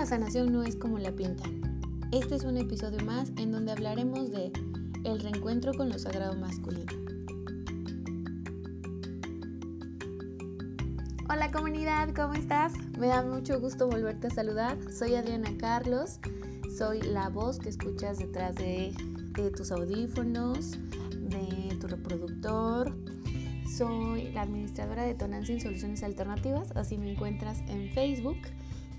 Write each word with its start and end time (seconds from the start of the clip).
la 0.00 0.06
sanación 0.06 0.50
no 0.50 0.62
es 0.62 0.76
como 0.76 0.98
la 0.98 1.12
pintan. 1.12 1.60
Este 2.10 2.34
es 2.34 2.44
un 2.44 2.56
episodio 2.56 3.04
más 3.04 3.32
en 3.36 3.52
donde 3.52 3.72
hablaremos 3.72 4.30
de 4.30 4.50
el 5.04 5.20
reencuentro 5.20 5.74
con 5.74 5.90
lo 5.90 5.98
sagrado 5.98 6.34
masculino. 6.36 6.90
Hola 11.28 11.52
comunidad, 11.52 12.14
¿cómo 12.14 12.32
estás? 12.32 12.72
Me 12.98 13.08
da 13.08 13.22
mucho 13.22 13.60
gusto 13.60 13.88
volverte 13.88 14.28
a 14.28 14.30
saludar. 14.30 14.78
Soy 14.90 15.16
Adriana 15.16 15.50
Carlos, 15.58 16.18
soy 16.78 17.02
la 17.02 17.28
voz 17.28 17.58
que 17.58 17.68
escuchas 17.68 18.16
detrás 18.16 18.54
de, 18.54 18.94
tus 19.54 19.70
audífonos, 19.70 20.78
de 21.10 21.76
tu 21.78 21.88
reproductor. 21.88 22.96
Soy 23.76 24.32
la 24.32 24.42
administradora 24.42 25.02
de 25.02 25.14
Tonancia 25.14 25.60
Soluciones 25.60 26.02
Alternativas, 26.02 26.74
así 26.74 26.96
me 26.96 27.12
encuentras 27.12 27.60
en 27.68 27.92
Facebook 27.92 28.38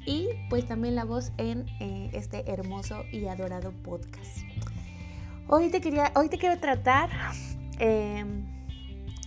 y 0.05 0.29
pues 0.49 0.67
también 0.67 0.95
la 0.95 1.05
voz 1.05 1.31
en 1.37 1.65
eh, 1.79 2.09
este 2.13 2.49
hermoso 2.51 3.03
y 3.11 3.27
adorado 3.27 3.71
podcast. 3.83 4.39
Hoy 5.47 5.69
te, 5.69 5.81
quería, 5.81 6.11
hoy 6.15 6.29
te 6.29 6.37
quiero 6.37 6.59
tratar 6.59 7.09
em, 7.79 8.45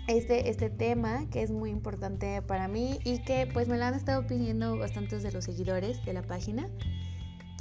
este, 0.08 0.48
este 0.48 0.70
tema 0.70 1.26
que 1.30 1.42
es 1.42 1.50
muy 1.50 1.70
importante 1.70 2.40
para 2.42 2.68
mí 2.68 2.98
y 3.04 3.18
que 3.18 3.46
pues 3.52 3.68
me 3.68 3.76
lo 3.76 3.84
han 3.84 3.94
estado 3.94 4.26
pidiendo 4.26 4.78
bastantes 4.78 5.22
de 5.22 5.32
los 5.32 5.44
seguidores 5.44 6.04
de 6.04 6.12
la 6.12 6.22
página 6.22 6.68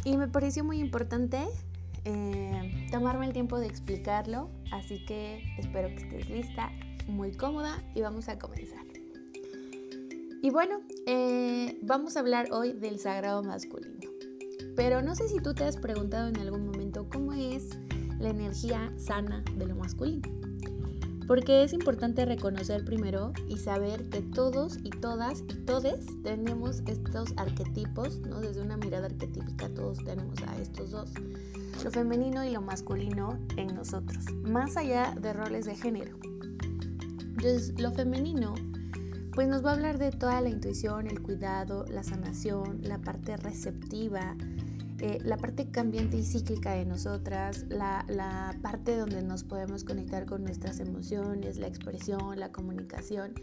y 0.05 0.18
me 0.18 0.27
pareció 0.27 0.63
muy 0.63 0.80
importante 0.80 1.40
em, 2.05 2.90
tomarme 2.90 3.26
el 3.26 3.34
tiempo 3.34 3.59
de 3.59 3.68
explicarlo, 3.68 4.49
así 4.71 5.05
que 5.05 5.43
espero 5.57 5.90
que 5.90 5.95
estés 5.95 6.30
lista, 6.30 6.71
muy 7.07 7.32
cómoda 7.32 7.84
y 7.95 8.02
vamos 8.02 8.27
a 8.30 8.38
comenzar. 8.40 8.84
Y 10.41 10.49
bueno, 10.49 10.82
eh, 11.05 11.79
vamos 11.82 12.15
a 12.15 12.21
hablar 12.21 12.51
hoy 12.51 12.73
del 12.73 12.99
sagrado 12.99 13.43
masculino. 13.43 13.99
Pero 14.76 15.01
no 15.01 15.15
sé 15.15 15.27
si 15.27 15.40
tú 15.40 15.54
te 15.54 15.65
has 15.65 15.77
preguntado 15.77 16.29
en 16.29 16.37
algún 16.37 16.65
momento 16.65 17.07
cómo 17.12 17.34
es 17.34 17.70
la 18.20 18.29
energía 18.29 18.91
sana 18.98 19.43
de 19.55 19.68
lo 19.68 19.76
masculino. 19.76 20.29
Porque 21.27 21.63
es 21.63 21.73
importante 21.73 22.26
reconocer 22.26 22.84
primero 22.84 23.32
y 23.48 23.57
saber 23.57 24.10
que 24.10 24.21
todos 24.21 24.77
y 24.84 24.90
todas 24.90 25.41
y 25.41 25.54
todes 25.65 26.05
tenemos 26.21 26.82
estos 26.85 27.34
arquetipos, 27.38 28.20
¿no? 28.20 28.41
Desde 28.41 28.62
una 28.62 28.77
mirada 28.77 29.05
arquetípica 29.05 29.70
todos 29.70 30.04
tenemos 30.04 30.38
a 30.43 30.60
estos 30.60 30.91
dos, 30.91 31.12
lo 31.84 31.91
femenino 31.91 32.43
y 32.43 32.51
lo 32.51 32.62
masculino 32.62 33.40
en 33.55 33.73
nosotros, 33.73 34.26
más 34.43 34.76
allá 34.76 35.15
de 35.20 35.32
roles 35.32 35.65
de 35.65 35.76
género. 35.76 36.17
Entonces, 37.21 37.79
lo 37.79 37.91
femenino 37.91 38.55
pues 39.34 39.48
nos 39.48 39.65
va 39.65 39.71
a 39.71 39.73
hablar 39.73 39.98
de 39.98 40.12
toda 40.12 40.41
la 40.41 40.49
intuición, 40.49 41.07
el 41.07 41.21
cuidado, 41.21 41.85
la 41.89 42.03
sanación, 42.03 42.81
la 42.84 42.99
parte 42.99 43.35
receptiva, 43.37 44.35
eh, 44.99 45.17
la 45.23 45.37
parte 45.37 45.70
cambiante 45.70 46.17
y 46.17 46.23
cíclica 46.23 46.73
de 46.73 46.85
nosotras, 46.85 47.65
la, 47.67 48.05
la, 48.07 48.55
parte 48.61 48.95
donde 48.95 49.23
nos 49.23 49.43
podemos 49.43 49.84
conectar 49.84 50.26
con 50.26 50.43
nuestras 50.43 50.79
emociones, 50.79 51.57
la 51.57 51.67
expresión, 51.67 52.39
la 52.39 52.51
comunicación. 52.51 53.34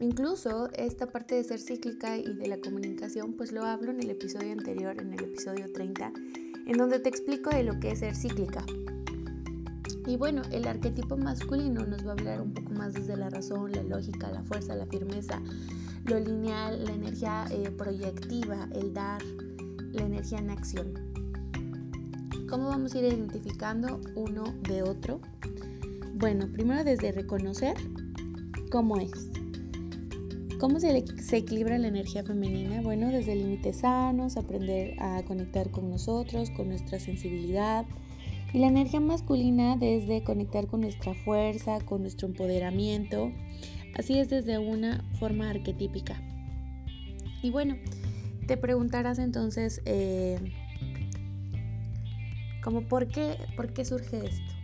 Incluso 0.00 0.68
esta 0.72 1.06
parte 1.06 1.36
de 1.36 1.44
ser 1.44 1.60
cíclica 1.60 2.16
y 2.16 2.34
de 2.34 2.48
la 2.48 2.58
comunicación, 2.58 3.34
pues 3.34 3.52
lo 3.52 3.64
hablo 3.64 3.92
en 3.92 4.00
el 4.00 4.10
episodio 4.10 4.50
anterior, 4.52 5.00
en 5.00 5.12
el 5.12 5.24
episodio 5.24 5.72
30, 5.72 6.12
en 6.66 6.76
donde 6.76 6.98
te 6.98 7.08
explico 7.08 7.50
de 7.50 7.62
lo 7.62 7.78
que 7.78 7.92
es 7.92 8.00
ser 8.00 8.16
cíclica. 8.16 8.64
Y 10.10 10.16
bueno, 10.16 10.42
el 10.50 10.66
arquetipo 10.66 11.16
masculino 11.16 11.86
nos 11.86 12.04
va 12.04 12.08
a 12.08 12.12
hablar 12.14 12.40
un 12.40 12.52
poco 12.52 12.72
más 12.72 12.94
desde 12.94 13.16
la 13.16 13.30
razón, 13.30 13.70
la 13.70 13.84
lógica, 13.84 14.28
la 14.28 14.42
fuerza, 14.42 14.74
la 14.74 14.86
firmeza, 14.86 15.40
lo 16.04 16.18
lineal, 16.18 16.84
la 16.84 16.94
energía 16.94 17.46
eh, 17.52 17.70
proyectiva, 17.70 18.68
el 18.74 18.92
dar, 18.92 19.22
la 19.92 20.02
energía 20.02 20.38
en 20.38 20.50
acción. 20.50 20.94
¿Cómo 22.48 22.70
vamos 22.70 22.92
a 22.92 22.98
ir 22.98 23.04
identificando 23.04 24.00
uno 24.16 24.52
de 24.68 24.82
otro? 24.82 25.20
Bueno, 26.14 26.48
primero 26.52 26.82
desde 26.82 27.12
reconocer 27.12 27.76
cómo 28.72 28.96
es. 28.96 29.30
¿Cómo 30.58 30.80
se, 30.80 31.06
se, 31.22 31.36
equilibra 31.36 31.78
la 31.78 31.86
energía 31.86 32.24
femenina? 32.24 32.82
Bueno, 32.82 33.10
desde 33.10 33.36
límites 33.36 33.76
sanos, 33.78 34.36
aprender 34.36 35.00
a 35.00 35.22
conectar 35.22 35.70
con 35.70 35.88
nosotros, 35.88 36.50
con 36.50 36.68
nuestra 36.68 36.98
sensibilidad, 36.98 37.86
y 38.52 38.58
la 38.58 38.68
energía 38.68 39.00
masculina 39.00 39.76
desde 39.76 40.24
conectar 40.24 40.66
con 40.66 40.80
nuestra 40.80 41.14
fuerza, 41.14 41.80
con 41.80 42.02
nuestro 42.02 42.28
empoderamiento. 42.28 43.30
Así 43.96 44.18
es 44.18 44.28
desde 44.28 44.58
una 44.58 45.04
forma 45.18 45.50
arquetípica. 45.50 46.20
Y 47.42 47.50
bueno, 47.50 47.76
te 48.46 48.56
preguntarás 48.56 49.18
entonces, 49.18 49.80
eh, 49.84 50.38
como 52.62 52.82
por 52.88 53.08
qué, 53.08 53.36
por 53.56 53.72
qué 53.72 53.84
surge 53.84 54.26
esto. 54.26 54.54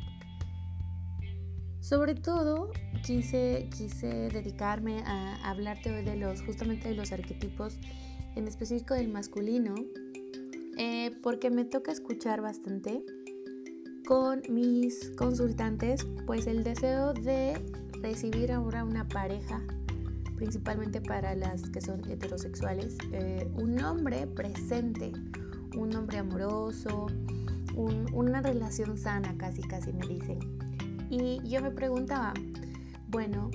Sobre 1.80 2.16
todo 2.16 2.72
quise, 3.04 3.68
quise 3.76 4.28
dedicarme 4.28 5.02
a 5.06 5.36
hablarte 5.48 5.92
hoy 5.92 6.04
de 6.04 6.16
los, 6.16 6.42
justamente 6.42 6.88
de 6.88 6.96
los 6.96 7.12
arquetipos, 7.12 7.78
en 8.34 8.48
específico 8.48 8.94
del 8.94 9.08
masculino, 9.08 9.74
eh, 10.76 11.12
porque 11.22 11.50
me 11.50 11.64
toca 11.64 11.92
escuchar 11.92 12.42
bastante 12.42 13.04
con 14.06 14.40
mis 14.48 15.10
consultantes 15.16 16.06
pues 16.26 16.46
el 16.46 16.62
deseo 16.62 17.12
de 17.12 17.60
recibir 18.02 18.52
ahora 18.52 18.84
una 18.84 19.06
pareja 19.08 19.60
principalmente 20.36 21.00
para 21.00 21.34
las 21.34 21.68
que 21.70 21.80
son 21.80 22.08
heterosexuales 22.08 22.96
eh, 23.12 23.50
un 23.56 23.82
hombre 23.82 24.28
presente 24.28 25.12
un 25.76 25.94
hombre 25.96 26.18
amoroso 26.18 27.08
una 28.12 28.40
relación 28.40 28.96
sana 28.96 29.34
casi 29.36 29.60
casi 29.60 29.92
me 29.92 30.06
dicen. 30.06 30.38
Y 31.10 31.40
yo 31.46 31.60
me 31.60 31.70
preguntaba 31.70 32.32
bueno 33.08 33.50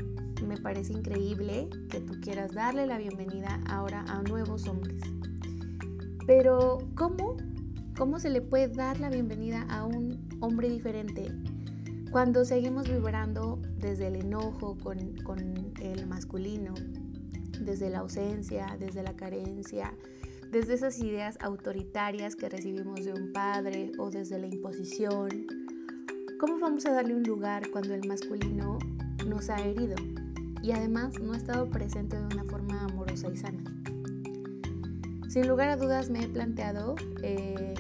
me 0.45 0.57
parece 0.57 0.93
increíble 0.93 1.69
que 1.89 2.01
tú 2.01 2.19
quieras 2.21 2.53
darle 2.53 2.85
la 2.85 2.97
bienvenida 2.97 3.61
ahora 3.67 4.03
a 4.07 4.21
nuevos 4.23 4.67
hombres. 4.67 5.01
Pero 6.27 6.79
¿cómo 6.95 7.37
¿Cómo 7.97 8.19
se 8.19 8.29
le 8.31 8.41
puede 8.41 8.67
dar 8.67 8.99
la 8.99 9.09
bienvenida 9.09 9.67
a 9.69 9.85
un 9.85 9.90
hombre 10.51 10.67
diferente 10.67 11.31
cuando 12.11 12.43
seguimos 12.43 12.89
vibrando 12.89 13.61
desde 13.77 14.07
el 14.07 14.17
enojo 14.17 14.77
con, 14.83 14.99
el 15.79 16.07
masculino, 16.07 16.73
desde 17.61 17.89
la 17.89 17.99
ausencia, 17.99 18.75
desde 18.77 19.01
la 19.01 19.15
carencia, 19.15 19.93
desde 20.51 20.73
esas 20.73 20.99
ideas 20.99 21.37
autoritarias 21.39 22.35
que 22.35 22.49
recibimos 22.49 23.05
de 23.05 23.13
un 23.13 23.31
padre 23.31 23.93
o 23.97 24.11
desde 24.11 24.39
la 24.39 24.47
imposición? 24.47 25.29
¿Cómo 26.37 26.59
vamos 26.59 26.85
a 26.85 26.91
darle 26.91 27.15
un 27.15 27.23
lugar 27.23 27.69
cuando 27.71 27.93
el 27.93 28.05
masculino 28.05 28.77
nos 29.25 29.49
ha 29.49 29.55
herido 29.65 29.95
y 30.61 30.73
además 30.73 31.17
no 31.21 31.31
ha 31.31 31.37
estado 31.37 31.69
presente 31.69 32.17
de 32.17 32.25
una 32.25 32.43
forma 32.43 32.83
amorosa 32.83 33.29
y 33.33 33.37
sana? 33.37 33.63
Sin 35.29 35.47
lugar 35.47 35.69
a 35.69 35.77
dudas 35.77 36.09
me 36.09 36.25
he 36.25 36.27
planteado 36.27 36.95
eh, 37.23 37.73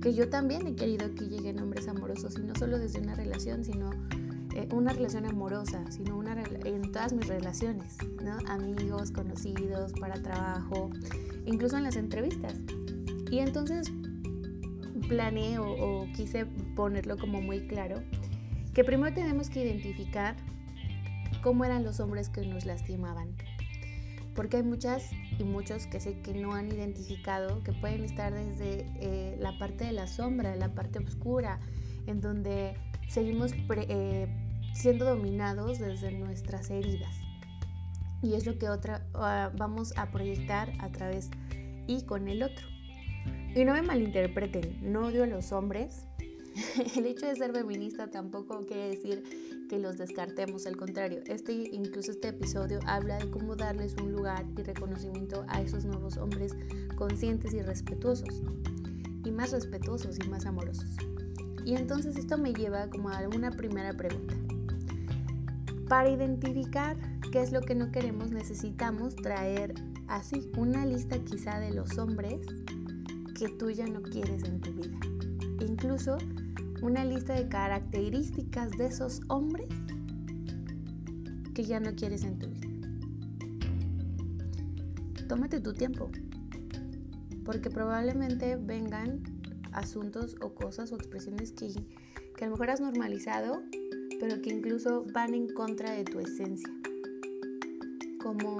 que 0.00 0.14
yo 0.14 0.28
también 0.28 0.66
he 0.66 0.74
querido 0.74 1.14
que 1.14 1.26
lleguen 1.26 1.58
hombres 1.60 1.88
amorosos 1.88 2.36
y 2.38 2.42
no 2.42 2.54
solo 2.54 2.78
desde 2.78 3.00
una 3.00 3.14
relación, 3.14 3.64
sino 3.64 3.90
eh, 4.54 4.68
una 4.72 4.92
relación 4.92 5.26
amorosa, 5.26 5.84
sino 5.90 6.16
una 6.16 6.32
en 6.64 6.92
todas 6.92 7.12
mis 7.12 7.26
relaciones, 7.26 7.96
amigos, 8.48 9.10
conocidos, 9.10 9.92
para 10.00 10.22
trabajo, 10.22 10.90
incluso 11.46 11.76
en 11.76 11.84
las 11.84 11.96
entrevistas. 11.96 12.54
Y 13.30 13.38
entonces 13.38 13.92
planeé 15.08 15.58
o 15.58 16.06
quise 16.14 16.46
ponerlo 16.76 17.16
como 17.18 17.40
muy 17.40 17.66
claro, 17.66 18.02
que 18.74 18.84
primero 18.84 19.14
tenemos 19.14 19.50
que 19.50 19.64
identificar 19.64 20.36
cómo 21.42 21.64
eran 21.64 21.84
los 21.84 22.00
hombres 22.00 22.28
que 22.28 22.46
nos 22.46 22.64
lastimaban, 22.64 23.34
porque 24.38 24.58
hay 24.58 24.62
muchas 24.62 25.10
y 25.40 25.42
muchos 25.42 25.88
que 25.88 25.98
sé 25.98 26.20
que 26.20 26.32
no 26.32 26.54
han 26.54 26.68
identificado, 26.68 27.60
que 27.64 27.72
pueden 27.72 28.04
estar 28.04 28.32
desde 28.32 28.86
eh, 29.00 29.36
la 29.40 29.58
parte 29.58 29.84
de 29.84 29.90
la 29.90 30.06
sombra, 30.06 30.54
la 30.54 30.76
parte 30.76 31.00
oscura, 31.00 31.58
en 32.06 32.20
donde 32.20 32.76
seguimos 33.08 33.50
eh, 33.68 34.28
siendo 34.74 35.06
dominados 35.06 35.80
desde 35.80 36.12
nuestras 36.12 36.70
heridas. 36.70 37.16
Y 38.22 38.34
es 38.34 38.46
lo 38.46 38.56
que 38.58 38.68
otra, 38.68 39.04
ah, 39.14 39.50
vamos 39.56 39.92
a 39.96 40.12
proyectar 40.12 40.72
a 40.78 40.88
través 40.92 41.30
y 41.88 42.02
con 42.02 42.28
el 42.28 42.44
otro. 42.44 42.64
Y 43.56 43.64
no 43.64 43.72
me 43.72 43.82
malinterpreten, 43.82 44.78
no 44.92 45.06
odio 45.06 45.24
a 45.24 45.26
los 45.26 45.50
hombres. 45.50 46.06
el 46.96 47.06
hecho 47.06 47.26
de 47.26 47.34
ser 47.34 47.50
feminista 47.50 48.08
tampoco 48.08 48.64
quiere 48.66 48.90
decir 48.90 49.57
que 49.68 49.78
los 49.78 49.98
descartemos, 49.98 50.66
al 50.66 50.76
contrario, 50.76 51.20
este, 51.26 51.52
incluso 51.52 52.10
este 52.10 52.28
episodio 52.28 52.80
habla 52.86 53.18
de 53.18 53.30
cómo 53.30 53.54
darles 53.54 53.94
un 54.02 54.12
lugar 54.12 54.44
y 54.56 54.62
reconocimiento 54.62 55.44
a 55.48 55.60
esos 55.60 55.84
nuevos 55.84 56.16
hombres 56.16 56.56
conscientes 56.96 57.52
y 57.52 57.60
respetuosos, 57.60 58.42
y 59.24 59.30
más 59.30 59.52
respetuosos 59.52 60.18
y 60.18 60.28
más 60.28 60.46
amorosos. 60.46 60.96
Y 61.64 61.74
entonces 61.74 62.16
esto 62.16 62.38
me 62.38 62.54
lleva 62.54 62.88
como 62.88 63.10
a 63.10 63.28
una 63.28 63.50
primera 63.50 63.92
pregunta. 63.92 64.34
Para 65.86 66.08
identificar 66.08 66.96
qué 67.30 67.42
es 67.42 67.52
lo 67.52 67.60
que 67.60 67.74
no 67.74 67.92
queremos, 67.92 68.30
necesitamos 68.30 69.16
traer 69.16 69.74
así 70.06 70.50
una 70.56 70.86
lista 70.86 71.18
quizá 71.18 71.60
de 71.60 71.72
los 71.72 71.98
hombres 71.98 72.40
que 73.38 73.48
tú 73.48 73.70
ya 73.70 73.86
no 73.86 74.02
quieres 74.02 74.44
en 74.44 74.60
tu 74.60 74.72
vida. 74.72 74.98
incluso 75.60 76.16
una 76.82 77.04
lista 77.04 77.34
de 77.34 77.48
características 77.48 78.70
de 78.72 78.86
esos 78.86 79.20
hombres 79.28 79.68
que 81.54 81.64
ya 81.64 81.80
no 81.80 81.94
quieres 81.94 82.24
en 82.24 82.38
tu 82.38 82.48
vida. 82.48 82.68
Tómate 85.28 85.60
tu 85.60 85.74
tiempo, 85.74 86.10
porque 87.44 87.68
probablemente 87.68 88.56
vengan 88.56 89.22
asuntos 89.72 90.36
o 90.40 90.54
cosas 90.54 90.92
o 90.92 90.96
expresiones 90.96 91.52
que, 91.52 91.68
que 92.36 92.44
a 92.44 92.48
lo 92.48 92.52
mejor 92.52 92.70
has 92.70 92.80
normalizado, 92.80 93.62
pero 94.20 94.40
que 94.40 94.50
incluso 94.50 95.04
van 95.12 95.34
en 95.34 95.48
contra 95.48 95.92
de 95.92 96.04
tu 96.04 96.20
esencia. 96.20 96.72
Como 98.22 98.58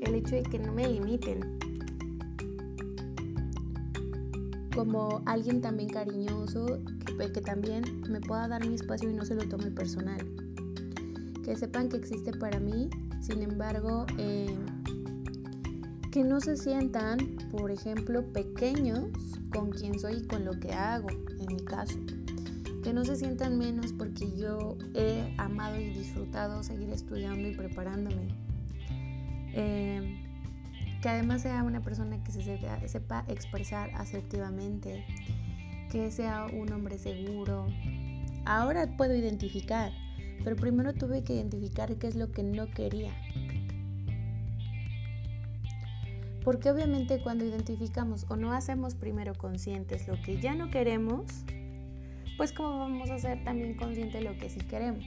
el 0.00 0.14
hecho 0.14 0.36
de 0.36 0.42
que 0.42 0.58
no 0.58 0.72
me 0.72 0.88
limiten. 0.88 1.65
Como 4.76 5.22
alguien 5.24 5.62
también 5.62 5.88
cariñoso, 5.88 6.80
que, 7.06 7.32
que 7.32 7.40
también 7.40 8.02
me 8.10 8.20
pueda 8.20 8.46
dar 8.46 8.66
mi 8.66 8.74
espacio 8.74 9.10
y 9.10 9.14
no 9.14 9.24
se 9.24 9.34
lo 9.34 9.48
tome 9.48 9.70
personal. 9.70 10.18
Que 11.42 11.56
sepan 11.56 11.88
que 11.88 11.96
existe 11.96 12.32
para 12.32 12.60
mí, 12.60 12.90
sin 13.22 13.42
embargo, 13.42 14.04
eh, 14.18 14.54
que 16.12 16.24
no 16.24 16.40
se 16.40 16.58
sientan, 16.58 17.36
por 17.50 17.70
ejemplo, 17.70 18.22
pequeños 18.32 19.08
con 19.50 19.70
quien 19.70 19.98
soy 19.98 20.18
y 20.18 20.26
con 20.26 20.44
lo 20.44 20.52
que 20.60 20.72
hago, 20.72 21.08
en 21.10 21.56
mi 21.56 21.64
caso. 21.64 21.98
Que 22.82 22.92
no 22.92 23.02
se 23.04 23.16
sientan 23.16 23.56
menos 23.56 23.94
porque 23.94 24.30
yo 24.36 24.76
he 24.94 25.34
amado 25.38 25.80
y 25.80 25.90
disfrutado 25.90 26.62
seguir 26.62 26.90
estudiando 26.90 27.48
y 27.48 27.56
preparándome. 27.56 28.28
Eh, 29.54 30.25
que 31.02 31.08
además 31.08 31.42
sea 31.42 31.62
una 31.62 31.80
persona 31.80 32.22
que 32.22 32.32
se 32.32 32.42
sepa, 32.88 33.24
expresar 33.28 33.90
asertivamente, 33.94 35.04
que 35.90 36.10
sea 36.10 36.46
un 36.46 36.72
hombre 36.72 36.98
seguro. 36.98 37.66
Ahora 38.44 38.96
puedo 38.96 39.14
identificar, 39.14 39.92
pero 40.44 40.56
primero 40.56 40.94
tuve 40.94 41.24
que 41.24 41.34
identificar 41.34 41.94
qué 41.96 42.06
es 42.06 42.14
lo 42.16 42.30
que 42.32 42.42
no 42.42 42.70
quería. 42.70 43.12
Porque 46.44 46.70
obviamente 46.70 47.20
cuando 47.20 47.44
identificamos 47.44 48.24
o 48.28 48.36
no 48.36 48.52
hacemos 48.52 48.94
primero 48.94 49.34
conscientes 49.34 50.06
lo 50.06 50.20
que 50.22 50.40
ya 50.40 50.54
no 50.54 50.70
queremos, 50.70 51.24
pues 52.36 52.52
cómo 52.52 52.78
vamos 52.78 53.10
a 53.10 53.18
ser 53.18 53.42
también 53.42 53.74
conscientes 53.76 54.22
lo 54.22 54.36
que 54.38 54.48
sí 54.48 54.60
queremos. 54.60 55.04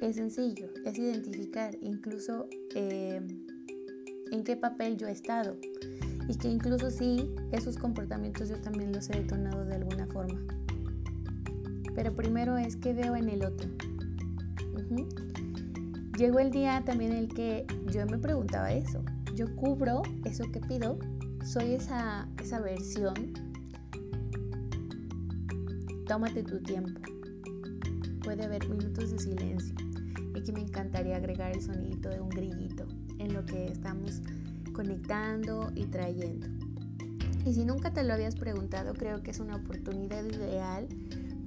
Es 0.00 0.16
sencillo, 0.16 0.68
es 0.86 0.98
identificar 0.98 1.74
incluso 1.82 2.46
eh, 2.74 3.20
en 4.32 4.44
qué 4.44 4.56
papel 4.56 4.96
yo 4.96 5.06
he 5.08 5.12
estado 5.12 5.56
y 6.28 6.34
que 6.36 6.48
incluso 6.48 6.90
sí, 6.90 7.34
esos 7.52 7.78
comportamientos 7.78 8.50
yo 8.50 8.60
también 8.60 8.92
los 8.92 9.08
he 9.10 9.14
detonado 9.14 9.64
de 9.64 9.76
alguna 9.76 10.06
forma. 10.06 10.38
Pero 11.94 12.14
primero 12.14 12.58
es 12.58 12.76
que 12.76 12.92
veo 12.92 13.16
en 13.16 13.28
el 13.30 13.44
otro. 13.44 13.68
Llegó 16.18 16.38
el 16.40 16.50
día 16.50 16.82
también 16.84 17.12
en 17.12 17.18
el 17.18 17.28
que 17.28 17.66
yo 17.90 18.04
me 18.06 18.18
preguntaba 18.18 18.72
eso, 18.72 19.02
yo 19.34 19.54
cubro 19.56 20.02
eso 20.24 20.44
que 20.52 20.60
pido, 20.60 20.98
soy 21.44 21.74
esa, 21.74 22.28
esa 22.42 22.60
versión. 22.60 23.14
Tómate 26.06 26.42
tu 26.42 26.60
tiempo. 26.60 27.00
Puede 28.22 28.44
haber 28.44 28.68
minutos 28.68 29.10
de 29.10 29.18
silencio. 29.18 29.74
Y 30.34 30.40
aquí 30.40 30.52
me 30.52 30.60
encantaría 30.60 31.16
agregar 31.16 31.52
el 31.52 31.62
sonidito 31.62 32.08
de 32.08 32.20
un 32.20 32.28
grillito 32.28 32.86
en 33.18 33.34
lo 33.34 33.44
que 33.44 33.66
estamos 33.66 34.20
conectando 34.72 35.70
y 35.74 35.84
trayendo. 35.86 36.46
Y 37.44 37.54
si 37.54 37.64
nunca 37.64 37.92
te 37.92 38.04
lo 38.04 38.14
habías 38.14 38.36
preguntado, 38.36 38.94
creo 38.94 39.22
que 39.22 39.30
es 39.30 39.40
una 39.40 39.56
oportunidad 39.56 40.24
ideal 40.24 40.88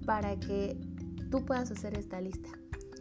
para 0.06 0.40
que 0.40 0.78
tú 1.30 1.46
puedas 1.46 1.72
hacer 1.72 1.98
esta 1.98 2.20
lista. 2.22 2.50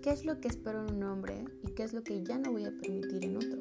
¿Qué 0.02 0.10
es 0.10 0.24
lo 0.24 0.40
que 0.40 0.48
espero 0.48 0.86
en 0.86 0.94
un 0.94 1.02
hombre 1.04 1.44
y 1.62 1.72
qué 1.72 1.82
es 1.82 1.92
lo 1.92 2.02
que 2.02 2.22
ya 2.22 2.38
no 2.38 2.52
voy 2.52 2.64
a 2.64 2.72
permitir 2.72 3.24
en 3.24 3.36
otro? 3.36 3.58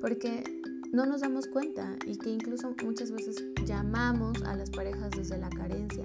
porque 0.00 0.44
no 0.92 1.06
nos 1.06 1.20
damos 1.20 1.46
cuenta 1.46 1.96
y 2.06 2.16
que 2.16 2.30
incluso 2.30 2.74
muchas 2.84 3.10
veces 3.10 3.44
llamamos 3.64 4.42
a 4.42 4.56
las 4.56 4.70
parejas 4.70 5.10
desde 5.10 5.38
la 5.38 5.50
carencia. 5.50 6.04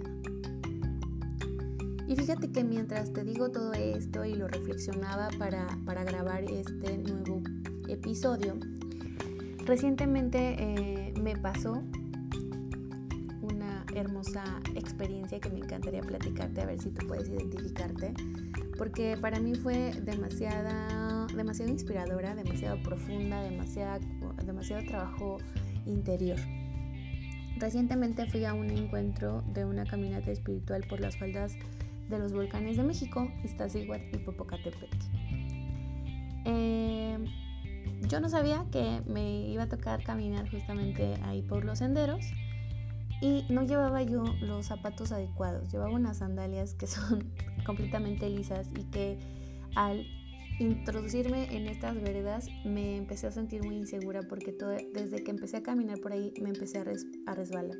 Y 2.07 2.15
fíjate 2.15 2.51
que 2.51 2.63
mientras 2.63 3.13
te 3.13 3.23
digo 3.23 3.49
todo 3.49 3.73
esto 3.73 4.25
y 4.25 4.35
lo 4.35 4.47
reflexionaba 4.47 5.29
para, 5.39 6.03
grabar 6.03 6.43
este 6.43 6.97
nuevo 6.97 7.41
episodio, 7.93 8.57
recientemente 9.65 10.55
eh, 10.57 11.13
me 11.21 11.35
pasó 11.37 11.83
una 13.41 13.85
hermosa 13.95 14.43
experiencia 14.75 15.39
que 15.39 15.49
me 15.49 15.59
encantaría 15.59 16.01
platicarte 16.01 16.61
a 16.61 16.65
ver 16.65 16.79
si 16.79 16.89
tú 16.89 17.07
puedes 17.07 17.29
identificarte, 17.29 18.13
porque 18.77 19.17
para 19.19 19.39
mí 19.39 19.55
fue 19.55 19.93
demasiada 20.03 21.13
demasiado 21.35 21.71
inspiradora, 21.71 22.35
demasiado 22.35 22.81
profunda, 22.83 23.41
demasiado, 23.41 24.01
demasiado 24.45 24.83
trabajo 24.85 25.37
interior. 25.85 26.37
Recientemente 27.57 28.25
fui 28.27 28.45
a 28.45 28.53
un 28.53 28.69
encuentro 28.69 29.43
de 29.53 29.65
una 29.65 29.85
caminata 29.85 30.31
espiritual 30.31 30.83
por 30.89 30.99
las 30.99 31.17
faldas 31.17 31.55
de 32.09 32.19
los 32.19 32.33
volcanes 32.33 32.77
de 32.77 32.83
México, 32.83 33.31
Iztaccíhuatl 33.43 34.15
y 34.15 34.17
Popocatépetl. 34.19 34.95
Eh, 36.45 36.92
yo 38.13 38.19
no 38.19 38.29
sabía 38.29 38.63
que 38.71 39.01
me 39.07 39.47
iba 39.47 39.63
a 39.63 39.69
tocar 39.69 40.03
caminar 40.03 40.47
justamente 40.47 41.15
ahí 41.23 41.41
por 41.41 41.65
los 41.65 41.79
senderos 41.79 42.23
y 43.23 43.43
no 43.49 43.63
llevaba 43.63 44.03
yo 44.03 44.23
los 44.39 44.67
zapatos 44.67 45.11
adecuados, 45.11 45.71
llevaba 45.71 45.89
unas 45.89 46.17
sandalias 46.17 46.75
que 46.75 46.85
son 46.85 47.33
completamente 47.65 48.29
lisas 48.29 48.69
y 48.79 48.83
que 48.83 49.17
al 49.73 50.05
introducirme 50.59 51.55
en 51.55 51.65
estas 51.65 51.99
veredas 51.99 52.49
me 52.63 52.97
empecé 52.97 53.25
a 53.25 53.31
sentir 53.31 53.63
muy 53.63 53.77
insegura 53.77 54.21
porque 54.29 54.51
todo, 54.51 54.69
desde 54.93 55.23
que 55.23 55.31
empecé 55.31 55.57
a 55.57 55.63
caminar 55.63 55.99
por 55.99 56.13
ahí 56.13 56.35
me 56.39 56.49
empecé 56.49 56.77
a, 56.77 57.33
resbalar. 57.33 57.77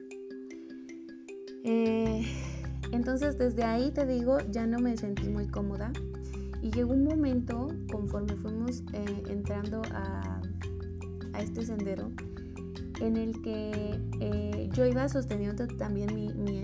Eh, 1.63 2.25
entonces 2.91 3.37
desde 3.37 3.65
ahí 3.65 3.91
te 3.91 4.07
digo, 4.07 4.39
ya 4.49 4.65
no 4.65 4.79
me 4.79 4.97
sentí 4.97 5.29
muy 5.29 5.47
cómoda 5.47 5.93
y 6.63 6.71
llegó 6.71 6.93
un 6.93 7.03
momento 7.03 7.67
conforme 7.91 8.35
fuimos 8.37 8.83
eh, 8.93 9.23
entrando 9.29 9.81
a, 9.91 10.41
este 11.39 11.65
sendero 11.65 12.11
en 13.01 13.17
el 13.17 13.41
que 13.41 13.99
eh, 14.21 14.69
yo 14.71 14.85
iba 14.85 15.09
sosteniendo 15.09 15.67
también 15.67 16.09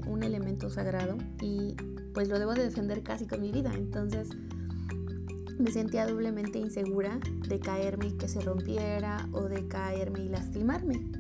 un 0.08 0.24
elemento 0.24 0.70
sagrado 0.70 1.18
y 1.42 1.76
pues 2.14 2.30
lo 2.30 2.38
debo 2.38 2.54
de 2.54 2.64
defender 2.64 3.02
casi 3.02 3.26
con 3.26 3.42
mi 3.42 3.52
vida. 3.52 3.74
Entonces 3.74 4.30
me 5.58 5.72
sentía 5.72 6.06
doblemente 6.06 6.60
insegura 6.60 7.20
de 7.48 7.60
caerme 7.60 8.08
y 8.08 8.12
que 8.12 8.28
se 8.28 8.40
rompiera 8.42 9.28
o 9.34 9.50
de 9.50 9.68
caerme 9.68 10.22
y 10.22 10.30
lastimarme. 10.30 11.12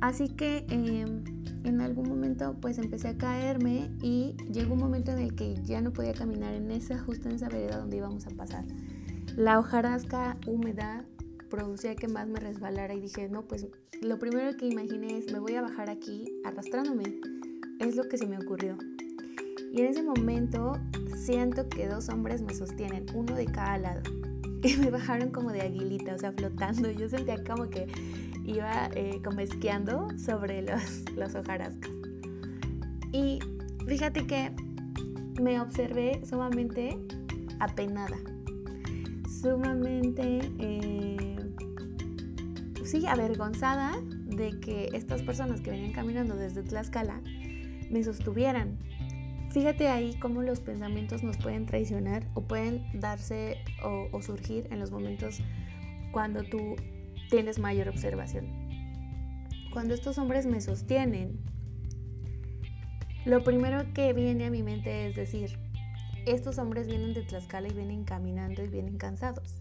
Así 0.00 0.28
que 0.28 0.66
em, 0.68 1.24
en 1.68 1.80
algún 1.80 2.08
momento 2.08 2.56
pues 2.60 2.78
empecé 2.78 3.08
a 3.08 3.16
caerme 3.16 3.90
y 4.02 4.36
llegó 4.50 4.74
un 4.74 4.80
momento 4.80 5.12
en 5.12 5.18
el 5.18 5.34
que 5.34 5.54
ya 5.64 5.80
no 5.80 5.92
podía 5.92 6.12
caminar 6.12 6.54
en 6.54 6.70
esa 6.70 6.98
justo 6.98 7.28
en 7.28 7.36
esa 7.36 7.48
vereda 7.48 7.78
donde 7.78 7.98
íbamos 7.98 8.26
a 8.26 8.30
pasar. 8.30 8.64
La 9.36 9.58
hojarasca 9.58 10.36
húmeda 10.46 11.04
producía 11.48 11.94
que 11.96 12.08
más 12.08 12.28
me 12.28 12.40
resbalara 12.40 12.94
y 12.94 13.00
dije, 13.00 13.28
no, 13.28 13.42
pues 13.42 13.66
lo 14.02 14.18
primero 14.18 14.56
que 14.56 14.66
imaginé 14.66 15.18
es 15.18 15.32
me 15.32 15.38
voy 15.38 15.54
a 15.54 15.62
bajar 15.62 15.90
aquí 15.90 16.24
arrastrándome. 16.44 17.20
Es 17.80 17.96
lo 17.96 18.08
que 18.08 18.18
se 18.18 18.26
me 18.26 18.38
ocurrió. 18.38 18.76
Y 19.72 19.80
en 19.80 19.86
ese 19.86 20.02
momento 20.02 20.72
siento 21.16 21.68
que 21.68 21.86
dos 21.86 22.08
hombres 22.08 22.42
me 22.42 22.54
sostienen, 22.54 23.06
uno 23.14 23.34
de 23.34 23.46
cada 23.46 23.78
lado. 23.78 24.02
Y 24.60 24.76
me 24.76 24.90
bajaron 24.90 25.30
como 25.30 25.52
de 25.52 25.60
aguilita, 25.60 26.16
o 26.16 26.18
sea, 26.18 26.32
flotando. 26.32 26.90
Yo 26.90 27.08
sentía 27.08 27.44
como 27.44 27.70
que 27.70 27.86
iba 28.48 28.90
eh, 28.94 29.20
como 29.24 29.40
esquiando 29.40 30.08
sobre 30.18 30.62
los, 30.62 31.04
los 31.16 31.34
hojarascas. 31.34 31.90
Y 33.12 33.38
fíjate 33.86 34.26
que 34.26 34.52
me 35.40 35.60
observé 35.60 36.20
sumamente 36.26 36.98
apenada, 37.60 38.18
sumamente, 39.40 40.40
eh, 40.58 41.36
sí, 42.84 43.06
avergonzada 43.06 43.98
de 44.26 44.58
que 44.60 44.90
estas 44.92 45.22
personas 45.22 45.60
que 45.60 45.70
venían 45.70 45.92
caminando 45.92 46.36
desde 46.36 46.62
Tlaxcala 46.62 47.20
me 47.90 48.04
sostuvieran 48.04 48.78
Fíjate 49.50 49.88
ahí 49.88 50.14
cómo 50.20 50.42
los 50.42 50.60
pensamientos 50.60 51.22
nos 51.22 51.38
pueden 51.38 51.64
traicionar 51.64 52.26
o 52.34 52.42
pueden 52.42 52.84
darse 53.00 53.56
o, 53.82 54.20
surgir 54.20 54.68
en 54.70 54.78
los 54.78 54.90
momentos 54.90 55.40
cuando 56.12 56.44
tú 56.44 56.76
tienes 57.28 57.58
mayor 57.58 57.88
observación. 57.88 58.46
Cuando 59.72 59.94
estos 59.94 60.18
hombres 60.18 60.46
me 60.46 60.60
sostienen, 60.60 61.38
lo 63.24 63.44
primero 63.44 63.92
que 63.92 64.12
viene 64.12 64.46
a 64.46 64.50
mi 64.50 64.62
mente 64.62 65.06
es 65.06 65.16
decir, 65.16 65.58
estos 66.26 66.58
hombres 66.58 66.86
vienen 66.86 67.14
de 67.14 67.22
Tlaxcala 67.22 67.68
y 67.68 67.72
vienen 67.72 68.04
caminando 68.04 68.64
y 68.64 68.68
vienen 68.68 68.98
cansados. 68.98 69.60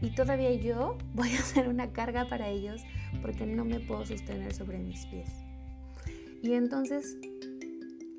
Y 0.00 0.10
todavía 0.10 0.52
yo 0.52 0.96
voy 1.14 1.30
a 1.34 1.40
hacer 1.40 1.68
una 1.68 1.92
carga 1.92 2.26
para 2.26 2.48
ellos 2.48 2.82
porque 3.22 3.46
no 3.46 3.64
me 3.64 3.80
puedo 3.80 4.04
sostener 4.04 4.54
sobre 4.54 4.78
mis 4.78 5.06
pies. 5.06 5.30
Y 6.42 6.52
entonces 6.52 7.16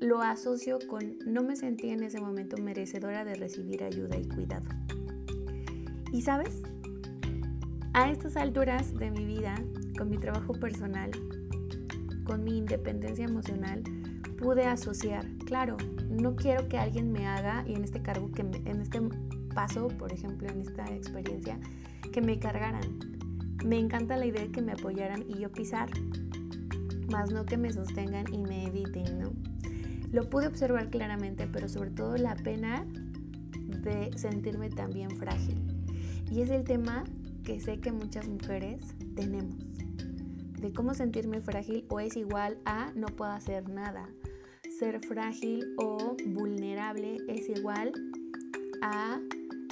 lo 0.00 0.22
asocio 0.22 0.78
con 0.88 1.18
no 1.26 1.42
me 1.42 1.56
sentí 1.56 1.90
en 1.90 2.02
ese 2.02 2.20
momento 2.20 2.56
merecedora 2.56 3.24
de 3.24 3.34
recibir 3.34 3.82
ayuda 3.82 4.16
y 4.18 4.26
cuidado. 4.26 4.66
Y 6.12 6.22
sabes, 6.22 6.62
a 7.92 8.10
estas 8.10 8.36
alturas 8.36 8.94
de 8.94 9.10
mi 9.10 9.24
vida, 9.24 9.54
con 9.98 10.10
mi 10.10 10.18
trabajo 10.18 10.52
personal, 10.52 11.10
con 12.24 12.44
mi 12.44 12.58
independencia 12.58 13.24
emocional, 13.24 13.82
pude 14.38 14.64
asociar, 14.64 15.26
claro, 15.44 15.76
no 16.08 16.36
quiero 16.36 16.68
que 16.68 16.78
alguien 16.78 17.10
me 17.10 17.26
haga, 17.26 17.64
y 17.66 17.74
en 17.74 17.84
este 17.84 18.00
cargo, 18.00 18.30
que 18.32 18.42
en 18.42 18.80
este 18.80 19.00
paso, 19.54 19.88
por 19.88 20.12
ejemplo, 20.12 20.48
en 20.48 20.60
esta 20.60 20.84
experiencia, 20.84 21.58
que 22.12 22.20
me 22.20 22.38
cargaran. 22.38 22.98
Me 23.64 23.78
encanta 23.78 24.16
la 24.16 24.26
idea 24.26 24.42
de 24.42 24.50
que 24.50 24.62
me 24.62 24.72
apoyaran 24.72 25.24
y 25.28 25.38
yo 25.38 25.50
pisar, 25.50 25.90
más 27.10 27.30
no 27.32 27.44
que 27.44 27.56
me 27.56 27.72
sostengan 27.72 28.32
y 28.32 28.38
me 28.38 28.66
eviten, 28.66 29.18
¿no? 29.18 29.32
Lo 30.12 30.30
pude 30.30 30.46
observar 30.46 30.90
claramente, 30.90 31.46
pero 31.46 31.68
sobre 31.68 31.90
todo 31.90 32.16
la 32.16 32.36
pena 32.36 32.86
de 33.82 34.10
sentirme 34.16 34.70
también 34.70 35.10
frágil. 35.10 35.60
Y 36.30 36.40
es 36.40 36.50
el 36.50 36.64
tema 36.64 37.04
que 37.50 37.58
sé 37.58 37.80
que 37.80 37.90
muchas 37.90 38.28
mujeres 38.28 38.80
tenemos. 39.16 39.56
De 40.60 40.72
cómo 40.72 40.94
sentirme 40.94 41.40
frágil 41.40 41.84
o 41.88 41.98
es 41.98 42.16
igual 42.16 42.58
a 42.64 42.92
no 42.94 43.08
puedo 43.08 43.32
hacer 43.32 43.68
nada. 43.68 44.08
Ser 44.78 45.04
frágil 45.04 45.74
o 45.76 46.16
vulnerable 46.26 47.16
es 47.26 47.48
igual 47.48 47.90
a 48.82 49.18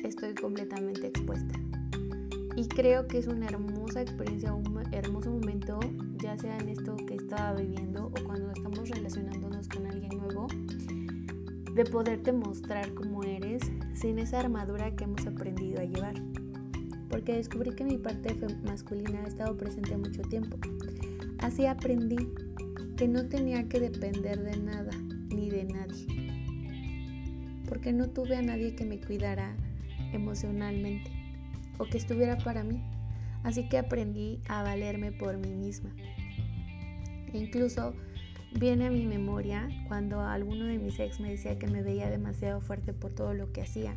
estoy 0.02 0.34
completamente 0.34 1.06
expuesta. 1.06 1.54
Y 2.56 2.66
creo 2.66 3.06
que 3.06 3.18
es 3.18 3.28
una 3.28 3.46
hermosa 3.46 4.02
experiencia, 4.02 4.52
un 4.52 4.82
hermoso 4.92 5.30
momento, 5.30 5.78
ya 6.16 6.36
sea 6.36 6.58
en 6.58 6.70
esto 6.70 6.96
que 6.96 7.14
estaba 7.14 7.60
viviendo 7.60 8.06
o 8.06 8.24
cuando 8.24 8.50
estamos 8.50 8.90
relacionándonos 8.90 9.68
con 9.68 9.86
alguien 9.86 10.18
de 11.76 11.84
poderte 11.84 12.32
mostrar 12.32 12.92
cómo 12.94 13.22
eres 13.22 13.62
sin 13.94 14.18
esa 14.18 14.40
armadura 14.40 14.96
que 14.96 15.04
hemos 15.04 15.24
aprendido 15.28 15.80
a 15.80 15.84
llevar. 15.84 16.16
Porque 17.08 17.34
descubrí 17.34 17.70
que 17.72 17.84
mi 17.84 17.96
parte 17.96 18.34
masculina 18.64 19.22
ha 19.24 19.28
estado 19.28 19.56
presente 19.56 19.96
mucho 19.96 20.22
tiempo. 20.22 20.58
Así 21.38 21.66
aprendí 21.66 22.16
que 22.96 23.08
no 23.08 23.26
tenía 23.26 23.68
que 23.68 23.80
depender 23.80 24.42
de 24.42 24.56
nada 24.56 24.90
ni 25.28 25.50
de 25.50 25.64
nadie. 25.64 26.06
Porque 27.68 27.92
no 27.92 28.08
tuve 28.08 28.36
a 28.36 28.42
nadie 28.42 28.74
que 28.74 28.84
me 28.84 29.00
cuidara 29.00 29.56
emocionalmente 30.12 31.10
o 31.78 31.84
que 31.84 31.98
estuviera 31.98 32.38
para 32.38 32.64
mí. 32.64 32.82
Así 33.44 33.68
que 33.68 33.78
aprendí 33.78 34.40
a 34.48 34.62
valerme 34.62 35.12
por 35.12 35.36
mí 35.38 35.54
misma. 35.54 35.90
E 37.32 37.38
incluso 37.38 37.94
Viene 38.52 38.86
a 38.86 38.90
mi 38.90 39.04
memoria 39.04 39.68
cuando 39.88 40.20
alguno 40.22 40.64
de 40.64 40.78
mis 40.78 40.98
ex 40.98 41.20
me 41.20 41.30
decía 41.30 41.58
que 41.58 41.66
me 41.66 41.82
veía 41.82 42.08
demasiado 42.08 42.60
fuerte 42.62 42.94
por 42.94 43.12
todo 43.12 43.34
lo 43.34 43.52
que 43.52 43.60
hacía. 43.60 43.94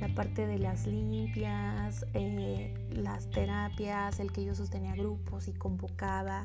La 0.00 0.08
parte 0.14 0.46
de 0.46 0.58
las 0.58 0.86
limpias, 0.86 2.04
eh, 2.14 2.74
las 2.90 3.30
terapias, 3.30 4.20
el 4.20 4.32
que 4.32 4.44
yo 4.44 4.54
sostenía 4.54 4.94
grupos 4.94 5.48
y 5.48 5.52
convocaba. 5.52 6.44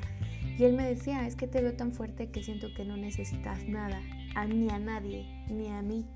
Y 0.58 0.64
él 0.64 0.74
me 0.74 0.88
decía, 0.88 1.26
es 1.26 1.36
que 1.36 1.46
te 1.46 1.62
veo 1.62 1.74
tan 1.74 1.92
fuerte 1.92 2.30
que 2.30 2.42
siento 2.42 2.68
que 2.74 2.84
no 2.84 2.96
necesitas 2.96 3.66
nada, 3.66 4.00
ni 4.48 4.70
a 4.70 4.78
nadie, 4.78 5.26
ni 5.48 5.68
a 5.68 5.82
mí. 5.82 6.06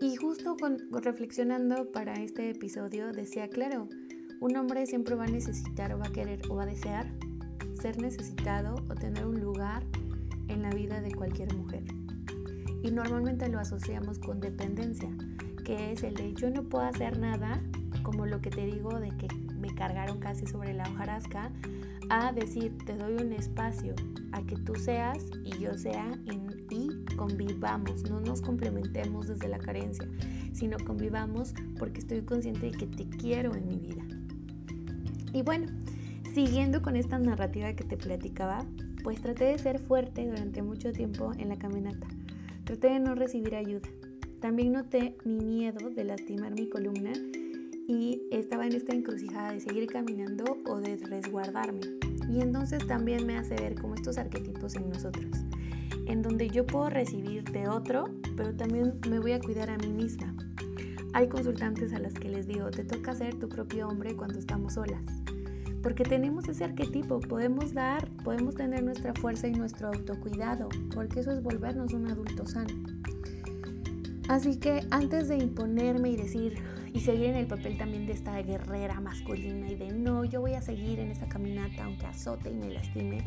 Y 0.00 0.16
justo 0.16 0.56
reflexionando 0.90 1.90
para 1.90 2.14
este 2.14 2.50
episodio 2.50 3.12
decía, 3.12 3.48
claro, 3.48 3.88
un 4.40 4.56
hombre 4.56 4.86
siempre 4.86 5.14
va 5.14 5.24
a 5.24 5.28
necesitar 5.28 5.92
o 5.94 5.98
va 5.98 6.06
a 6.06 6.12
querer 6.12 6.40
o 6.50 6.56
va 6.56 6.64
a 6.64 6.66
desear 6.66 7.10
ser 7.80 7.98
necesitado 7.98 8.74
o 8.90 8.94
tener 8.94 9.24
un 9.26 9.40
lugar 9.40 9.82
en 10.48 10.62
la 10.62 10.70
vida 10.70 11.00
de 11.00 11.14
cualquier 11.14 11.54
mujer. 11.54 11.84
Y 12.82 12.90
normalmente 12.90 13.48
lo 13.48 13.58
asociamos 13.58 14.18
con 14.18 14.40
dependencia, 14.40 15.10
que 15.66 15.90
es 15.92 16.04
el 16.04 16.14
de 16.14 16.32
yo 16.34 16.48
no 16.48 16.62
puedo 16.62 16.84
hacer 16.84 17.18
nada, 17.18 17.60
como 18.04 18.24
lo 18.24 18.40
que 18.40 18.50
te 18.50 18.64
digo 18.64 19.00
de 19.00 19.10
que 19.16 19.26
me 19.58 19.74
cargaron 19.74 20.20
casi 20.20 20.46
sobre 20.46 20.72
la 20.72 20.84
hojarasca, 20.84 21.50
a 22.08 22.32
decir 22.32 22.78
te 22.86 22.96
doy 22.96 23.14
un 23.14 23.32
espacio 23.32 23.94
a 24.30 24.42
que 24.42 24.54
tú 24.56 24.76
seas 24.76 25.18
y 25.44 25.58
yo 25.58 25.76
sea 25.76 26.12
y 26.24 27.16
convivamos, 27.16 28.08
no 28.08 28.20
nos 28.20 28.40
complementemos 28.40 29.26
desde 29.26 29.48
la 29.48 29.58
carencia, 29.58 30.06
sino 30.52 30.76
convivamos 30.78 31.52
porque 31.78 32.00
estoy 32.00 32.22
consciente 32.22 32.70
de 32.70 32.72
que 32.72 32.86
te 32.86 33.08
quiero 33.08 33.54
en 33.54 33.66
mi 33.66 33.78
vida. 33.78 34.04
Y 35.32 35.42
bueno, 35.42 35.66
siguiendo 36.32 36.82
con 36.82 36.94
esta 36.94 37.18
narrativa 37.18 37.72
que 37.72 37.84
te 37.84 37.96
platicaba, 37.96 38.64
pues 39.02 39.20
traté 39.20 39.46
de 39.46 39.58
ser 39.58 39.80
fuerte 39.80 40.26
durante 40.26 40.62
mucho 40.62 40.92
tiempo 40.92 41.32
en 41.38 41.48
la 41.48 41.56
caminata. 41.56 42.06
Traté 42.64 42.88
de 42.88 43.00
no 43.00 43.14
recibir 43.14 43.54
ayuda. 43.54 43.88
También 44.40 44.72
noté 44.72 45.16
mi 45.24 45.38
miedo 45.38 45.90
de 45.90 46.04
lastimar 46.04 46.52
mi 46.52 46.68
columna 46.68 47.12
y 47.88 48.22
estaba 48.30 48.66
en 48.66 48.74
esta 48.74 48.94
encrucijada 48.94 49.52
de 49.52 49.60
seguir 49.60 49.86
caminando 49.86 50.58
o 50.66 50.80
de 50.80 50.96
resguardarme. 50.96 51.80
Y 52.28 52.40
entonces 52.40 52.86
también 52.86 53.26
me 53.26 53.36
hace 53.36 53.54
ver 53.54 53.80
como 53.80 53.94
estos 53.94 54.18
arquetipos 54.18 54.74
en 54.74 54.88
nosotros, 54.88 55.30
en 56.06 56.22
donde 56.22 56.48
yo 56.48 56.66
puedo 56.66 56.90
recibir 56.90 57.44
de 57.44 57.68
otro, 57.68 58.10
pero 58.36 58.54
también 58.54 58.98
me 59.08 59.20
voy 59.20 59.32
a 59.32 59.40
cuidar 59.40 59.70
a 59.70 59.78
mí 59.78 59.88
misma. 59.88 60.34
Hay 61.12 61.28
consultantes 61.28 61.92
a 61.92 61.98
las 61.98 62.14
que 62.14 62.28
les 62.28 62.46
digo, 62.46 62.70
te 62.70 62.84
toca 62.84 63.14
ser 63.14 63.38
tu 63.38 63.48
propio 63.48 63.88
hombre 63.88 64.14
cuando 64.14 64.38
estamos 64.38 64.74
solas 64.74 65.02
porque 65.86 66.02
tenemos 66.02 66.48
ese 66.48 66.64
arquetipo, 66.64 67.20
podemos 67.20 67.72
dar, 67.72 68.10
podemos 68.24 68.56
tener 68.56 68.82
nuestra 68.82 69.14
fuerza 69.14 69.46
y 69.46 69.52
nuestro 69.52 69.86
autocuidado, 69.86 70.68
porque 70.92 71.20
eso 71.20 71.30
es 71.30 71.40
volvernos 71.40 71.92
un 71.92 72.10
adulto 72.10 72.44
sano. 72.44 72.74
Así 74.28 74.56
que 74.58 74.84
antes 74.90 75.28
de 75.28 75.36
imponerme 75.36 76.10
y 76.10 76.16
decir 76.16 76.54
y 76.92 77.00
seguir 77.00 77.26
en 77.26 77.36
el 77.36 77.46
papel 77.46 77.78
también 77.78 78.06
de 78.06 78.12
esta 78.12 78.40
guerrera 78.42 79.00
masculina 79.00 79.70
y 79.70 79.76
de 79.76 79.92
no, 79.92 80.24
yo 80.24 80.40
voy 80.40 80.54
a 80.54 80.62
seguir 80.62 80.98
en 80.98 81.12
esta 81.12 81.28
caminata 81.28 81.84
aunque 81.84 82.06
azote 82.06 82.50
y 82.50 82.54
me 82.54 82.70
lastime, 82.70 83.22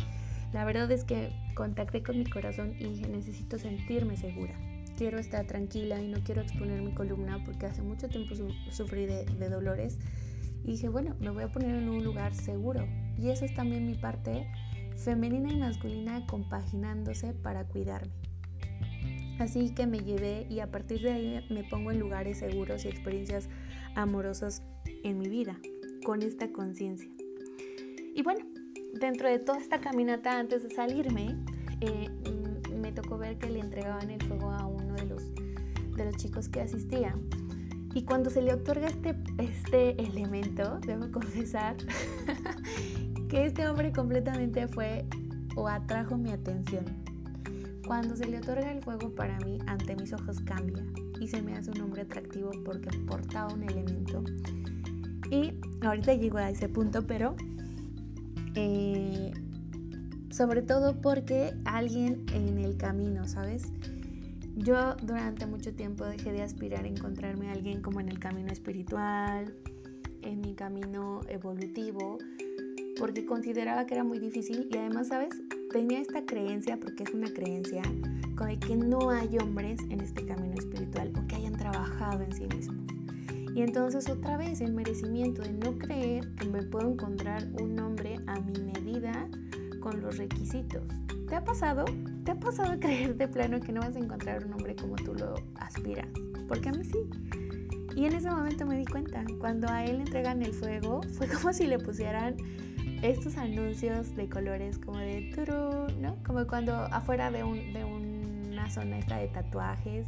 la 0.52 0.66
verdad 0.66 0.92
es 0.92 1.06
que 1.06 1.32
contacté 1.56 2.04
con 2.04 2.18
mi 2.18 2.26
corazón 2.26 2.74
y 2.80 2.86
dije 2.86 3.08
necesito 3.08 3.58
sentirme 3.58 4.18
segura. 4.18 4.56
Quiero 4.98 5.20
estar 5.20 5.48
tranquila 5.48 6.02
y 6.02 6.10
no 6.10 6.22
quiero 6.22 6.42
exponer 6.42 6.82
mi 6.82 6.92
columna 6.94 7.42
porque 7.46 7.68
hace 7.68 7.82
mucho 7.82 8.10
tiempo 8.10 8.36
sufrí 8.70 9.06
de, 9.06 9.50
dolores 9.50 9.98
y 10.66 10.72
dije, 10.72 10.90
bueno, 10.90 11.16
me 11.22 11.30
voy 11.30 11.44
a 11.44 11.52
poner 11.52 11.76
en 11.76 11.88
un 11.88 12.04
lugar 12.04 12.36
seguro. 12.36 12.86
Y 13.18 13.30
eso 13.30 13.46
es 13.46 13.54
también 13.54 13.86
mi 13.86 13.96
parte 13.96 14.52
femenina 14.98 15.54
y 15.54 15.56
masculina 15.56 16.26
compaginándose 16.26 17.34
para 17.34 17.64
cuidarme. 17.64 18.29
Así 19.40 19.74
que 19.74 19.88
me 19.88 20.00
llevé 20.00 20.46
y 20.50 20.60
a 20.60 20.70
partir 20.70 21.02
de 21.02 21.12
ahí 21.12 21.46
me 21.50 21.64
pongo 21.64 21.92
en 21.92 22.00
lugares 22.00 22.40
seguros 22.40 22.84
y 22.84 22.90
experiencias 22.90 23.50
amorosas 23.96 24.62
en 25.04 25.18
mi 25.18 25.30
vida, 25.30 25.58
con 26.04 26.22
esta 26.22 26.52
conciencia. 26.52 27.10
Y 28.14 28.22
bueno, 28.22 28.46
dentro 29.00 29.30
de 29.30 29.40
toda 29.40 29.60
esta 29.60 29.80
caminata 29.80 30.38
antes 30.38 30.64
de 30.64 30.70
salirme, 30.70 31.38
eh, 31.80 32.10
me 32.76 32.92
tocó 32.92 33.18
ver 33.18 33.38
que 33.38 33.50
le 33.50 33.60
entregaban 33.60 34.10
el 34.10 34.22
fuego 34.24 34.52
a 34.52 34.66
uno 34.66 34.94
de 34.96 35.06
los, 35.06 35.24
de 35.96 36.06
los 36.06 36.18
chicos 36.18 36.50
que 36.50 36.60
asistía. 36.62 37.16
Y 37.94 38.04
cuando 38.04 38.30
se 38.30 38.42
le 38.42 38.54
otorga 38.54 38.88
este, 38.88 39.16
este 39.38 40.02
elemento, 40.02 40.80
debo 40.86 41.12
confesar 41.12 41.78
que 43.30 43.46
este 43.46 43.68
hombre 43.68 43.92
completamente 43.94 44.68
fue 44.68 45.06
o 45.56 45.68
atrajo 45.68 46.18
mi 46.18 46.32
atención. 46.32 47.09
Cuando 47.90 48.16
se 48.16 48.28
le 48.28 48.38
otorga 48.38 48.72
el 48.72 48.84
fuego 48.84 49.10
para 49.16 49.40
mí, 49.40 49.58
ante 49.66 49.96
mis 49.96 50.14
ojos 50.14 50.40
cambia 50.42 50.86
y 51.20 51.28
se 51.28 51.42
me 51.42 51.56
hace 51.56 51.72
un 51.72 51.82
hombre 51.82 52.04
atractivo 52.04 52.52
porque 52.64 52.96
portaba 53.08 53.52
un 53.52 53.64
elemento. 53.64 54.24
Y 55.32 55.56
ahorita 55.82 56.14
llego 56.14 56.38
a 56.38 56.52
ese 56.52 56.70
punto, 56.70 57.08
pero 57.08 57.36
eh, 58.54 59.32
sobre 60.30 60.62
todo 60.62 61.02
porque 61.02 61.56
alguien 61.66 62.28
en 62.32 62.60
el 62.60 62.78
camino, 62.78 63.28
¿sabes? 63.28 63.64
Yo 64.56 64.96
durante 65.02 65.48
mucho 65.48 65.74
tiempo 65.74 66.06
dejé 66.06 66.32
de 66.32 66.44
aspirar 66.44 66.86
a 66.86 66.88
encontrarme 66.88 67.50
a 67.50 67.54
alguien 67.54 67.82
como 67.82 68.00
en 68.02 68.10
el 68.10 68.20
camino 68.20 68.52
espiritual, 68.52 69.52
en 70.22 70.42
mi 70.42 70.54
camino 70.54 71.22
evolutivo, 71.28 72.20
porque 73.00 73.26
consideraba 73.26 73.88
que 73.88 73.96
era 73.96 74.04
muy 74.04 74.20
difícil 74.20 74.70
y 74.72 74.78
además, 74.78 75.08
¿sabes? 75.08 75.34
Tenía 75.72 76.02
esta 76.02 76.26
creencia, 76.26 76.80
porque 76.80 77.04
es 77.04 77.14
una 77.14 77.32
creencia, 77.32 77.84
el 78.48 78.60
que 78.60 78.76
no 78.76 79.10
hay 79.10 79.38
hombres 79.38 79.80
en 79.90 80.02
este 80.02 80.26
camino 80.26 80.56
espiritual 80.56 81.12
o 81.18 81.28
que 81.28 81.36
hayan 81.36 81.54
trabajado 81.54 82.24
en 82.24 82.34
sí 82.34 82.48
mismos. 82.48 82.78
Y 83.54 83.62
entonces 83.62 84.10
otra 84.10 84.38
vez 84.38 84.62
el 84.62 84.74
merecimiento 84.74 85.42
de 85.42 85.52
no 85.52 85.78
creer 85.78 86.34
que 86.36 86.48
me 86.48 86.64
puedo 86.64 86.90
encontrar 86.92 87.48
un 87.62 87.78
hombre 87.80 88.16
a 88.28 88.40
mi 88.40 88.54
medida 88.60 89.28
con 89.82 90.02
los 90.02 90.18
requisitos. 90.18 90.84
¿Te 91.28 91.36
ha 91.36 91.44
pasado? 91.44 91.86
¿Te 92.24 92.32
ha 92.32 92.40
pasado 92.40 92.80
creer 92.80 93.16
de 93.16 93.28
plano 93.28 93.60
que 93.60 93.72
no 93.72 93.82
vas 93.82 93.96
a 93.96 94.00
encontrar 94.00 94.46
un 94.46 94.54
hombre 94.54 94.76
como 94.76 94.96
tú 94.96 95.14
lo 95.14 95.36
aspiras? 95.56 96.08
Porque 96.48 96.70
a 96.70 96.72
mí 96.72 96.84
sí. 96.84 96.98
Y 97.96 98.06
en 98.06 98.14
ese 98.14 98.30
momento 98.32 98.66
me 98.66 98.78
di 98.78 98.86
cuenta, 98.86 99.26
cuando 99.40 99.68
a 99.68 99.84
él 99.84 99.98
le 99.98 100.04
entregan 100.04 100.42
el 100.42 100.54
fuego, 100.54 101.02
fue 101.18 101.28
como 101.28 101.52
si 101.54 101.68
le 101.68 101.78
pusieran 101.78 102.38
estos 103.02 103.38
anuncios 103.38 104.16
de 104.16 104.30
colores 104.30 104.78
como 104.78 104.98
de 104.98 105.32
turu, 105.34 105.88
¿no? 106.00 106.18
Como 106.26 106.46
cuando 106.48 106.74
afuera 106.74 107.32
de, 107.32 107.44
un, 107.44 107.74
de 107.74 107.84
una 107.84 108.70
zona 108.70 109.00
esta 109.00 109.18
de 109.18 109.28
tatuajes, 109.28 110.06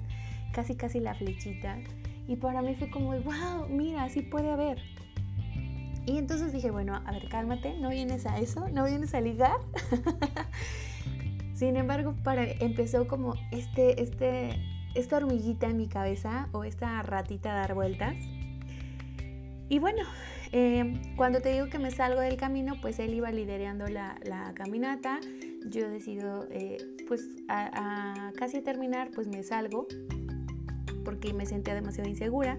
casi 0.51 0.75
casi 0.75 1.00
la 1.00 1.13
flechita. 1.15 1.77
Y 2.27 2.36
para 2.36 2.62
mí 2.62 2.75
fue 2.75 2.89
como, 2.89 3.12
wow, 3.21 3.67
mira, 3.69 4.07
sí 4.10 4.21
puede 4.21 4.51
haber. 4.51 4.79
Y 6.05 6.17
entonces 6.17 6.51
dije, 6.51 6.71
bueno, 6.71 6.95
a 7.05 7.12
ver, 7.12 7.29
cálmate, 7.29 7.77
no 7.77 7.89
vienes 7.89 8.25
a 8.25 8.39
eso, 8.39 8.67
no 8.69 8.86
vienes 8.86 9.13
a 9.13 9.21
ligar. 9.21 9.57
Sin 11.53 11.75
embargo, 11.75 12.15
para, 12.24 12.43
empezó 12.43 13.07
como 13.07 13.36
este, 13.51 14.01
este, 14.01 14.60
esta 14.95 15.17
hormiguita 15.17 15.67
en 15.67 15.77
mi 15.77 15.88
cabeza 15.88 16.50
o 16.53 16.63
esta 16.63 17.01
ratita 17.03 17.51
a 17.51 17.55
dar 17.55 17.75
vueltas. 17.75 18.15
Y 19.69 19.79
bueno, 19.79 20.03
eh, 20.51 20.93
cuando 21.15 21.41
te 21.41 21.53
digo 21.53 21.67
que 21.67 21.79
me 21.79 21.91
salgo 21.91 22.20
del 22.20 22.36
camino, 22.36 22.75
pues 22.81 23.00
él 23.00 23.13
iba 23.13 23.31
liderando 23.31 23.88
la, 23.88 24.17
caminata. 24.53 25.20
Yo 25.65 25.89
decido, 25.89 26.48
eh, 26.51 26.77
pues 27.08 27.27
a, 27.48 28.31
casi 28.36 28.62
terminar, 28.62 29.12
pues 29.13 29.27
me 29.27 29.43
salgo 29.43 29.88
porque 31.05 31.34
me 31.34 31.46
sentía 31.46 31.74
demasiado 31.74 32.10
insegura. 32.10 32.58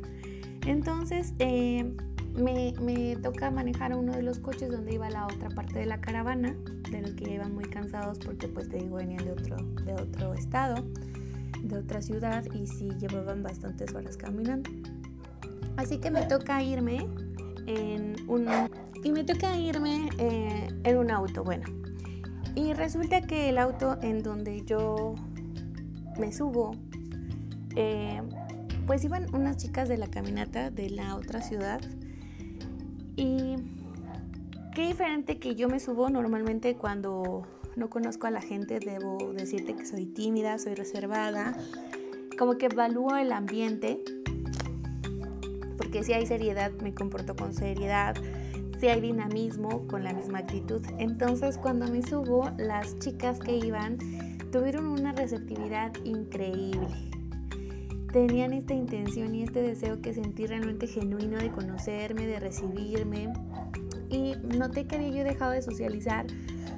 Entonces 0.66 1.34
eh, 1.38 1.92
me, 2.34 2.72
me, 2.80 3.16
toca 3.16 3.50
manejar 3.50 3.92
a 3.92 3.96
uno 3.96 4.12
de 4.12 4.22
los 4.22 4.38
coches 4.38 4.70
donde 4.70 4.94
iba 4.94 5.10
la 5.10 5.26
otra 5.26 5.50
parte 5.50 5.80
de 5.80 5.86
la 5.86 6.00
caravana, 6.00 6.56
de 6.90 7.02
los 7.02 7.12
que 7.12 7.34
iban 7.34 7.54
muy 7.54 7.64
cansados 7.64 8.18
porque 8.18 8.48
pues 8.48 8.68
te 8.68 8.78
digo 8.78 8.96
venían 8.96 9.24
de 9.24 9.32
otro, 9.32 9.56
de 9.84 9.94
otro 9.94 10.34
estado, 10.34 10.84
de 11.62 11.78
otra 11.78 12.00
ciudad 12.00 12.44
y 12.54 12.66
sí 12.66 12.90
llevaban 12.98 13.42
bastantes 13.42 13.92
horas 13.94 14.16
caminando. 14.16 14.70
Así 15.76 15.98
que 15.98 16.10
me 16.10 16.22
toca 16.22 16.62
irme 16.62 17.06
Y 19.04 19.10
me 19.10 19.24
toca 19.24 19.56
irme 19.56 20.08
eh, 20.18 20.68
en 20.84 20.96
un 20.96 21.10
auto, 21.10 21.42
bueno. 21.42 21.64
Y 22.54 22.72
resulta 22.72 23.20
que 23.22 23.48
el 23.48 23.58
auto 23.58 23.98
en 24.02 24.22
donde 24.22 24.62
yo 24.64 25.14
me 26.18 26.32
subo, 26.32 26.72
eh, 27.74 28.22
pues 28.86 29.04
iban 29.04 29.34
unas 29.34 29.56
chicas 29.56 29.88
de 29.88 29.96
la 29.96 30.06
caminata 30.06 30.70
de 30.70 30.90
la 30.90 31.16
otra 31.16 31.40
ciudad. 31.40 31.80
Y 33.16 33.56
qué 34.74 34.86
diferente 34.86 35.38
que 35.38 35.54
yo 35.56 35.68
me 35.68 35.80
subo 35.80 36.08
normalmente 36.10 36.76
cuando 36.76 37.42
no 37.74 37.90
conozco 37.90 38.26
a 38.26 38.30
la 38.30 38.40
gente, 38.40 38.78
debo 38.78 39.32
decirte 39.32 39.74
que 39.74 39.86
soy 39.86 40.06
tímida, 40.06 40.58
soy 40.58 40.74
reservada, 40.74 41.56
como 42.38 42.56
que 42.56 42.66
evalúo 42.66 43.16
el 43.16 43.32
ambiente 43.32 44.02
porque 45.92 46.06
si 46.06 46.14
hay 46.14 46.24
seriedad 46.24 46.72
me 46.82 46.94
comporto 46.94 47.36
con 47.36 47.52
seriedad, 47.52 48.16
si 48.80 48.88
hay 48.88 49.02
dinamismo 49.02 49.86
con 49.88 50.04
la 50.04 50.14
misma 50.14 50.38
actitud. 50.38 50.80
Entonces 50.96 51.58
cuando 51.58 51.86
me 51.86 52.02
subo, 52.02 52.50
las 52.56 52.98
chicas 52.98 53.38
que 53.38 53.58
iban 53.58 53.98
tuvieron 54.50 54.86
una 54.86 55.12
receptividad 55.12 55.92
increíble. 56.04 56.88
Tenían 58.10 58.54
esta 58.54 58.72
intención 58.72 59.34
y 59.34 59.42
este 59.42 59.60
deseo 59.60 60.00
que 60.00 60.14
sentí 60.14 60.46
realmente 60.46 60.86
genuino 60.86 61.36
de 61.36 61.50
conocerme, 61.50 62.26
de 62.26 62.40
recibirme. 62.40 63.30
Y 64.08 64.36
noté 64.56 64.86
que 64.86 64.96
había 64.96 65.10
yo 65.10 65.24
dejado 65.24 65.52
de 65.52 65.60
socializar 65.60 66.24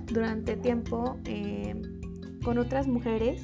durante 0.06 0.56
tiempo 0.56 1.18
eh, 1.24 1.80
con 2.42 2.58
otras 2.58 2.88
mujeres 2.88 3.40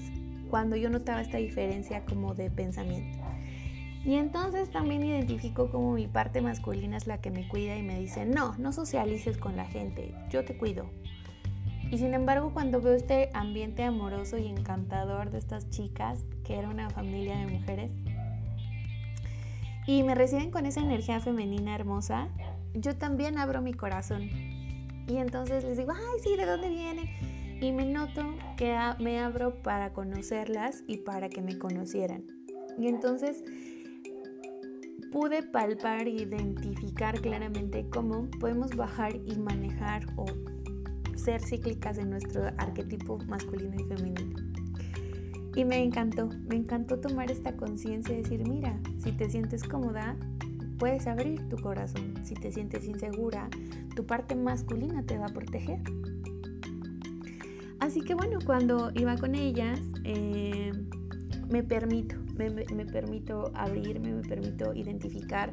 cuando 0.49 0.75
yo 0.75 0.91
notaba 0.91 1.21
esta 1.21 1.39
diferencia 1.39 2.05
como 2.07 2.35
de 2.35 2.51
pensamiento. 2.51 3.20
Y 4.05 4.15
entonces 4.15 4.71
también 4.71 5.05
identifico 5.05 5.71
como 5.71 5.93
mi 5.93 6.07
parte 6.07 6.41
masculina 6.41 6.97
es 6.97 7.07
la 7.07 7.21
que 7.21 7.31
me 7.31 7.47
cuida 7.49 7.77
y 7.77 7.83
me 7.83 7.99
dice, 7.99 8.25
no, 8.25 8.57
no 8.57 8.73
socialices 8.73 9.37
con 9.37 9.57
la 9.57 9.67
gente, 9.67 10.15
yo 10.31 10.45
te 10.45 10.57
cuido. 10.57 10.89
Y 11.91 11.99
sin 11.99 12.15
embargo, 12.15 12.53
cuando 12.53 12.81
veo 12.81 12.95
este 12.95 13.31
ambiente 13.35 13.83
amoroso 13.83 14.39
y 14.39 14.47
encantador 14.47 15.31
de 15.31 15.39
estas 15.39 15.69
chicas, 15.71 16.25
que 16.45 16.57
era 16.57 16.69
una 16.69 16.89
familia 16.89 17.37
de 17.37 17.47
mujeres, 17.47 17.91
y 19.87 20.03
me 20.03 20.15
reciben 20.15 20.51
con 20.51 20.67
esa 20.67 20.81
energía 20.81 21.21
femenina 21.21 21.75
hermosa, 21.75 22.29
yo 22.75 22.97
también 22.97 23.39
abro 23.39 23.61
mi 23.61 23.75
corazón. 23.75 24.31
Y 25.09 25.17
entonces 25.17 25.65
les 25.65 25.77
digo, 25.77 25.93
ay, 25.93 26.21
sí, 26.23 26.37
¿de 26.37 26.47
dónde 26.47 26.69
vienen? 26.69 27.09
Y 27.61 27.73
me 27.73 27.85
noto 27.85 28.35
que 28.57 28.79
me 29.01 29.19
abro 29.19 29.61
para 29.63 29.93
conocerlas 29.93 30.85
y 30.87 30.99
para 30.99 31.29
que 31.29 31.43
me 31.43 31.59
conocieran. 31.59 32.25
Y 32.79 32.87
entonces 32.87 33.43
pude 35.11 35.43
palpar 35.43 36.07
e 36.07 36.11
identificar 36.11 37.21
claramente 37.21 37.87
cómo 37.91 38.29
podemos 38.39 38.75
bajar 38.77 39.17
y 39.17 39.37
manejar 39.37 40.07
o 40.17 40.27
ser 41.17 41.43
cíclicas 41.43 41.99
en 41.99 42.11
nuestro 42.11 42.47
arquetipo 42.59 43.19
masculino 43.27 43.77
y 43.77 43.85
femenino. 43.85 44.37
Y 45.57 45.65
me 45.65 45.83
encantó, 45.83 46.29
me 46.49 46.57
encantó 46.57 47.01
tomar 47.01 47.31
esta 47.31 47.57
conciencia 47.57 48.15
y 48.15 48.23
decir, 48.23 48.49
mira, 48.49 48.79
si 48.99 49.13
te 49.13 49.29
sientes 49.29 49.65
cómoda, 49.65 50.17
puedes 50.79 51.07
abrir 51.07 51.49
tu 51.49 51.57
corazón. 51.57 52.15
Si 52.23 52.35
te 52.35 52.53
sientes 52.53 52.87
insegura, 52.87 53.49
tu 53.97 54.07
parte 54.07 54.37
masculina 54.37 55.03
te 55.03 55.19
va 55.19 55.27
a 55.27 55.33
proteger. 55.33 55.81
Así 57.81 58.03
que 58.03 58.15
bueno, 58.15 58.39
cuando 58.45 58.93
iba 58.95 59.17
con 59.17 59.35
ellas, 59.35 59.81
eh, 60.05 60.73
me 61.51 61.63
permito, 61.63 62.17
me, 62.37 62.87
permito 62.87 63.51
abrirme, 63.55 64.13
me 64.13 64.23
permito 64.23 64.73
identificar 64.73 65.53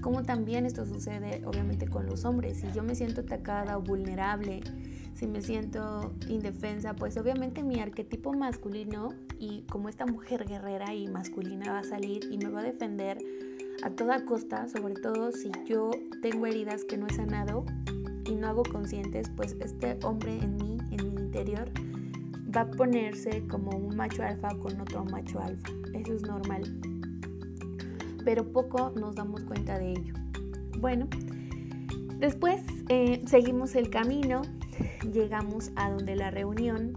cómo 0.00 0.22
también 0.22 0.66
esto 0.66 0.84
sucede 0.84 1.42
obviamente 1.46 1.86
con 1.86 2.06
los 2.06 2.24
hombres. 2.24 2.58
Si 2.58 2.66
yo 2.72 2.82
me 2.82 2.94
siento 2.94 3.22
atacada 3.22 3.78
o 3.78 3.82
vulnerable, 3.82 4.60
si 5.14 5.26
me 5.26 5.40
siento 5.40 6.12
indefensa, 6.28 6.94
pues 6.94 7.16
obviamente 7.16 7.62
mi 7.62 7.80
arquetipo 7.80 8.32
masculino 8.32 9.10
y 9.38 9.62
como 9.62 9.88
esta 9.88 10.04
mujer 10.04 10.44
guerrera 10.46 10.94
y 10.94 11.06
masculina 11.06 11.72
va 11.72 11.78
a 11.78 11.84
salir 11.84 12.28
y 12.30 12.38
me 12.38 12.50
va 12.50 12.60
a 12.60 12.64
defender 12.64 13.18
a 13.82 13.90
toda 13.90 14.24
costa, 14.24 14.68
sobre 14.68 14.94
todo 14.94 15.32
si 15.32 15.50
yo 15.66 15.90
tengo 16.22 16.46
heridas 16.46 16.84
que 16.84 16.96
no 16.96 17.06
he 17.06 17.12
sanado 17.12 17.64
y 18.26 18.34
no 18.34 18.48
hago 18.48 18.64
conscientes, 18.64 19.30
pues 19.36 19.56
este 19.60 19.98
hombre 20.02 20.38
en 20.38 20.56
mí, 20.56 20.78
en 20.90 21.14
mi 21.14 21.20
interior, 21.20 21.70
va 22.56 22.62
a 22.62 22.70
ponerse 22.70 23.46
como 23.48 23.70
un 23.76 23.94
macho 23.96 24.22
alfa 24.22 24.48
con 24.56 24.80
otro 24.80 25.04
macho 25.04 25.38
alfa. 25.40 25.68
Eso 25.92 26.14
es 26.14 26.22
normal. 26.22 26.62
Pero 28.24 28.50
poco 28.50 28.92
nos 28.96 29.14
damos 29.14 29.42
cuenta 29.42 29.78
de 29.78 29.92
ello. 29.92 30.14
Bueno, 30.78 31.06
después 32.18 32.62
eh, 32.88 33.22
seguimos 33.26 33.74
el 33.74 33.90
camino, 33.90 34.42
llegamos 35.12 35.70
a 35.76 35.90
donde 35.90 36.16
la 36.16 36.30
reunión, 36.30 36.94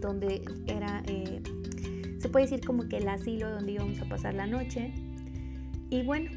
donde 0.00 0.42
era, 0.66 1.02
eh, 1.06 1.42
se 2.18 2.28
puede 2.30 2.46
decir 2.46 2.64
como 2.64 2.88
que 2.88 2.98
el 2.98 3.08
asilo 3.08 3.50
donde 3.50 3.72
íbamos 3.72 4.00
a 4.00 4.06
pasar 4.06 4.34
la 4.34 4.46
noche. 4.46 4.94
Y 5.90 6.02
bueno, 6.04 6.30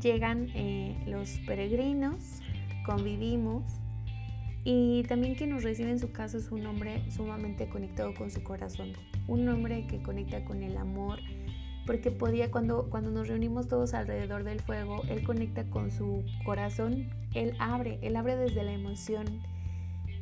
llegan 0.00 0.48
eh, 0.54 0.96
los 1.06 1.38
peregrinos, 1.46 2.40
convivimos 2.86 3.79
y 4.64 5.04
también 5.04 5.34
quien 5.34 5.50
nos 5.50 5.62
recibe 5.62 5.90
en 5.90 5.98
su 5.98 6.12
casa 6.12 6.36
es 6.38 6.50
un 6.50 6.66
hombre 6.66 7.02
sumamente 7.10 7.68
conectado 7.68 8.14
con 8.14 8.30
su 8.30 8.42
corazón, 8.42 8.92
un 9.26 9.48
hombre 9.48 9.86
que 9.86 10.02
conecta 10.02 10.44
con 10.44 10.62
el 10.62 10.76
amor, 10.76 11.18
porque 11.86 12.10
podía 12.10 12.50
cuando, 12.50 12.90
cuando 12.90 13.10
nos 13.10 13.28
reunimos 13.28 13.68
todos 13.68 13.94
alrededor 13.94 14.44
del 14.44 14.60
fuego, 14.60 15.02
él 15.08 15.24
conecta 15.24 15.64
con 15.64 15.90
su 15.90 16.24
corazón, 16.44 17.08
él 17.34 17.54
abre, 17.58 17.98
él 18.02 18.16
abre 18.16 18.36
desde 18.36 18.62
la 18.62 18.72
emoción. 18.72 19.40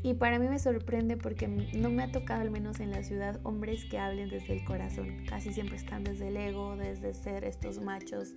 Y 0.05 0.15
para 0.15 0.39
mí 0.39 0.47
me 0.47 0.61
sorprende 0.61 1.17
porque 1.17 1.49
no 1.49 1.91
me 1.91 2.05
ha 2.05 2.13
tocado, 2.13 2.43
al 2.43 2.53
menos 2.53 2.79
en 2.79 2.93
la 2.93 3.03
ciudad, 3.03 3.41
hombres 3.43 3.85
que 3.85 3.99
hablen 3.99 4.29
desde 4.29 4.57
el 4.57 4.65
corazón. 4.65 5.25
Casi 5.29 5.53
siempre 5.53 5.77
están 5.77 6.05
desde 6.05 6.29
el 6.29 6.37
ego, 6.37 6.77
desde 6.77 7.15
ser 7.15 7.43
estos 7.43 7.81
machos 7.81 8.35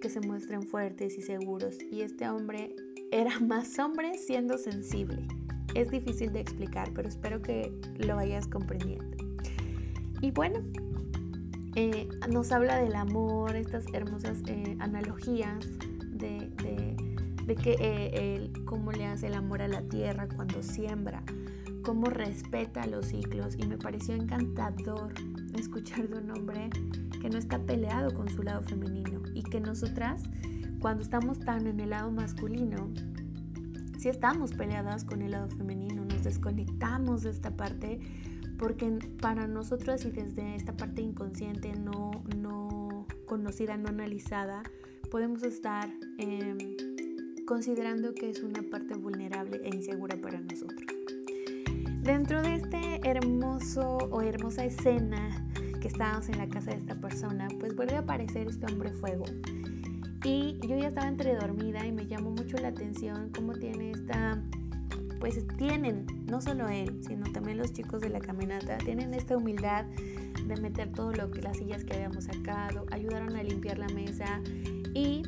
que 0.00 0.08
se 0.08 0.20
muestran 0.20 0.62
fuertes 0.62 1.18
y 1.18 1.20
seguros. 1.20 1.76
Y 1.92 2.00
este 2.00 2.26
hombre 2.30 2.74
era 3.14 3.38
más 3.38 3.78
hombre 3.78 4.18
siendo 4.18 4.58
sensible. 4.58 5.26
Es 5.74 5.90
difícil 5.90 6.32
de 6.32 6.40
explicar, 6.40 6.90
pero 6.94 7.08
espero 7.08 7.40
que 7.40 7.72
lo 7.98 8.16
vayas 8.16 8.48
comprendiendo. 8.48 9.16
Y 10.20 10.32
bueno, 10.32 10.60
eh, 11.76 12.08
nos 12.28 12.50
habla 12.50 12.76
del 12.78 12.96
amor, 12.96 13.54
estas 13.54 13.84
hermosas 13.92 14.38
eh, 14.46 14.76
analogías 14.80 15.64
de, 16.10 16.50
que 17.62 17.76
eh, 17.78 18.50
cómo 18.64 18.90
le 18.90 19.06
hace 19.06 19.28
el 19.28 19.34
amor 19.34 19.62
a 19.62 19.68
la 19.68 19.82
tierra 19.82 20.26
cuando 20.34 20.62
siembra, 20.62 21.22
cómo 21.84 22.06
respeta 22.06 22.84
los 22.86 23.06
ciclos. 23.06 23.54
Y 23.58 23.66
me 23.66 23.78
pareció 23.78 24.14
encantador 24.14 25.12
escuchar 25.56 26.08
de 26.08 26.18
un 26.18 26.30
hombre 26.30 26.68
que 27.20 27.30
no 27.30 27.38
está 27.38 27.60
peleado 27.60 28.12
con 28.12 28.28
su 28.28 28.42
lado 28.42 28.62
femenino 28.62 29.22
y 29.34 29.42
que 29.44 29.60
nosotras 29.60 30.22
cuando 30.84 31.02
estamos 31.02 31.40
tan 31.40 31.66
en 31.66 31.80
el 31.80 31.88
lado 31.88 32.10
masculino, 32.10 32.90
si 33.98 34.10
estamos 34.10 34.52
peleadas 34.52 35.06
con 35.06 35.22
el 35.22 35.30
lado 35.30 35.48
femenino, 35.48 36.04
nos 36.04 36.24
desconectamos 36.24 37.22
de 37.22 37.30
esta 37.30 37.56
parte 37.56 38.00
porque 38.58 38.98
para 39.18 39.46
nosotros 39.46 40.04
y 40.04 40.10
desde 40.10 40.56
esta 40.56 40.76
parte 40.76 41.00
inconsciente 41.00 41.72
no, 41.72 42.10
no 42.36 43.06
conocida, 43.24 43.78
no 43.78 43.88
analizada, 43.88 44.62
podemos 45.10 45.42
estar 45.42 45.88
em, 46.18 46.58
considerando 47.46 48.12
que 48.12 48.28
es 48.28 48.42
una 48.42 48.62
parte 48.70 48.92
vulnerable 48.94 49.62
e 49.64 49.74
insegura 49.74 50.20
para 50.20 50.38
nosotros. 50.38 50.84
Dentro 52.02 52.42
de 52.42 52.56
este 52.56 53.00
hermoso 53.08 53.96
o 54.10 54.20
hermosa 54.20 54.66
escena 54.66 55.48
que 55.80 55.88
estábamos 55.88 56.28
en 56.28 56.36
la 56.36 56.48
casa 56.50 56.72
de 56.72 56.76
esta 56.76 57.00
persona, 57.00 57.48
pues 57.58 57.74
vuelve 57.74 57.94
a 57.94 58.00
aparecer 58.00 58.48
este 58.48 58.70
hombre 58.70 58.92
fuego. 58.92 59.24
Y 60.24 60.58
yo 60.66 60.78
ya 60.78 60.88
estaba 60.88 61.06
entre 61.06 61.36
dormida 61.36 61.86
y 61.86 61.92
me 61.92 62.06
llamó 62.06 62.30
mucho 62.30 62.56
la 62.56 62.68
atención 62.68 63.30
cómo 63.34 63.52
tiene 63.52 63.90
esta, 63.90 64.42
pues 65.20 65.46
tienen, 65.58 66.06
no 66.26 66.40
solo 66.40 66.68
él, 66.68 67.02
sino 67.06 67.30
también 67.30 67.58
los 67.58 67.74
chicos 67.74 68.00
de 68.00 68.08
la 68.08 68.20
caminata, 68.20 68.78
tienen 68.78 69.12
esta 69.12 69.36
humildad 69.36 69.84
de 69.84 70.56
meter 70.56 70.90
todo 70.92 71.12
lo 71.12 71.30
que 71.30 71.42
las 71.42 71.58
sillas 71.58 71.84
que 71.84 71.94
habíamos 71.94 72.24
sacado, 72.24 72.86
ayudaron 72.90 73.36
a 73.36 73.42
limpiar 73.42 73.78
la 73.78 73.88
mesa 73.88 74.40
y 74.94 75.22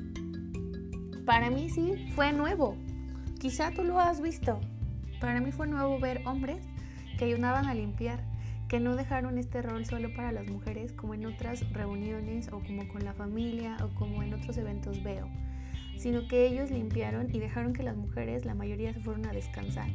para 1.26 1.50
mí 1.50 1.68
sí 1.68 2.08
fue 2.14 2.32
nuevo. 2.32 2.76
Quizá 3.38 3.72
tú 3.72 3.84
lo 3.84 4.00
has 4.00 4.22
visto. 4.22 4.60
Para 5.20 5.40
mí 5.40 5.52
fue 5.52 5.66
nuevo 5.66 5.98
ver 5.98 6.22
hombres 6.26 6.64
que 7.18 7.26
ayudaban 7.26 7.66
a 7.66 7.74
limpiar, 7.74 8.24
que 8.68 8.80
no 8.80 8.96
dejaron 8.96 9.38
este 9.38 9.62
rol 9.62 9.84
solo 9.84 10.12
para 10.14 10.32
las 10.32 10.48
mujeres 10.48 10.92
como 10.92 11.14
en 11.14 11.26
otras 11.26 11.70
reuniones 11.72 12.48
o 12.48 12.60
como 12.60 12.88
con 12.88 13.04
la 13.04 13.14
familia 13.14 13.76
o 13.82 13.94
como 13.94 14.22
en 14.22 14.34
otros 14.34 14.56
eventos 14.56 15.02
veo, 15.02 15.28
sino 15.96 16.26
que 16.26 16.46
ellos 16.46 16.70
limpiaron 16.70 17.34
y 17.34 17.38
dejaron 17.38 17.72
que 17.72 17.82
las 17.82 17.96
mujeres, 17.96 18.44
la 18.44 18.54
mayoría, 18.54 18.92
se 18.92 19.00
fueron 19.00 19.26
a 19.26 19.32
descansar. 19.32 19.88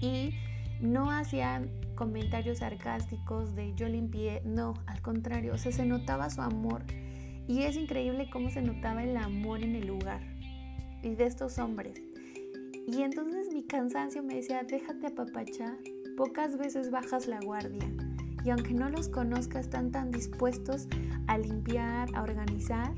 Y 0.00 0.34
no 0.80 1.10
hacían 1.10 1.70
comentarios 1.94 2.58
sarcásticos 2.58 3.54
de 3.54 3.74
yo 3.74 3.88
limpié, 3.88 4.42
no, 4.44 4.74
al 4.86 5.00
contrario, 5.02 5.54
o 5.54 5.58
se 5.58 5.84
notaba 5.86 6.30
su 6.30 6.42
amor 6.42 6.82
y 7.46 7.62
es 7.62 7.76
increíble 7.76 8.28
cómo 8.30 8.50
se 8.50 8.62
notaba 8.62 9.02
el 9.02 9.16
amor 9.16 9.62
en 9.62 9.74
el 9.76 9.86
lugar 9.86 10.20
y 11.02 11.14
de 11.14 11.26
estos 11.26 11.58
hombres. 11.58 12.00
Y 12.86 13.02
entonces 13.02 13.52
mi 13.52 13.64
cansancio 13.64 14.22
me 14.22 14.36
decía, 14.36 14.62
déjate 14.62 15.06
apapachar, 15.06 15.76
pocas 16.16 16.56
veces 16.56 16.90
bajas 16.90 17.26
la 17.26 17.40
guardia. 17.40 17.84
Y 18.44 18.50
aunque 18.50 18.74
no 18.74 18.88
los 18.90 19.08
conozcas, 19.08 19.66
están 19.66 19.90
tan 19.90 20.10
dispuestos 20.10 20.88
a 21.26 21.38
limpiar, 21.38 22.08
a 22.14 22.22
organizar. 22.22 22.94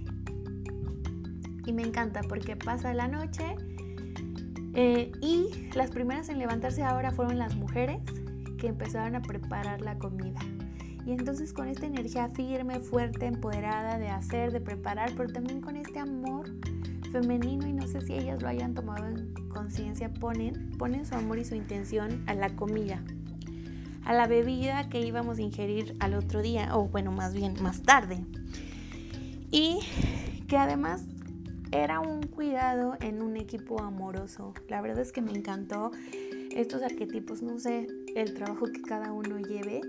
Y 1.65 1.73
me 1.73 1.83
encanta 1.83 2.21
porque 2.29 2.57
pasa 2.57 2.95
la 2.95 3.09
noche 3.09 3.57
eh, 4.75 5.11
y 5.21 5.69
las 5.75 5.91
primeras 5.91 6.29
en 6.29 6.39
levantarse 6.39 6.83
ahora 6.83 7.11
fueron 7.11 7.39
las 7.39 7.57
mujeres 7.57 8.01
que 8.59 8.69
empezaron 8.69 9.15
a 9.15 9.23
preparar 9.23 9.81
la 9.81 9.99
comida. 9.99 10.39
Y 11.05 11.13
entonces 11.13 11.53
con 11.53 11.69
esta 11.69 11.87
energía 11.87 12.29
firme, 12.29 12.81
fuerte, 12.81 13.27
empoderada 13.27 13.99
de 13.99 14.09
hacer, 14.09 14.53
de 14.53 14.61
preparar, 14.61 15.13
pero 15.17 15.33
también 15.33 15.61
con 15.61 15.77
este 15.77 16.01
amor 16.01 16.51
femenino 17.07 17.67
y 17.67 17.73
no 17.73 17.87
sé 17.87 18.01
si 18.01 18.15
ellas 18.15 18.43
lo 18.43 18.49
hayan 18.49 18.75
tomado 18.75 19.07
en 19.07 19.33
conciencia, 19.49 20.13
ponen, 20.13 20.73
ponen 20.79 21.07
su 21.07 21.15
amor 21.15 21.39
y 21.39 21.45
su 21.45 21.55
intención 21.55 22.23
a 22.27 22.35
la 22.35 22.55
comida, 22.55 23.03
a 24.05 24.13
la 24.13 24.27
bebida 24.27 24.89
que 24.89 25.01
íbamos 25.01 25.39
a 25.39 25.43
ingerir 25.43 25.97
al 26.01 26.15
otro 26.15 26.43
día, 26.43 26.77
o 26.77 26.89
bueno, 26.89 27.13
más 27.13 27.35
bien 27.35 27.55
más 27.63 27.83
tarde. 27.83 28.25
Y 29.51 29.81
que 30.49 30.57
además 30.57 31.05
era 31.73 32.01
un 32.01 32.23
cuidado 32.23 32.97
en 33.01 33.23
un 33.23 33.37
equipo 33.37 33.81
amoroso. 33.83 34.55
La 34.69 34.81
verdad 34.81 35.01
es 35.01 35.13
que 35.13 35.23
me 35.23 35.33
encantó 35.33 35.91
estos 36.55 36.83
arquetipos, 36.83 37.43
no 37.43 37.59
sé 37.59 37.87
el 38.15 38.35
trabajo 38.35 38.67
que 38.67 38.81
cada 38.83 39.13
uno 39.13 39.39
lleve, 39.39 39.81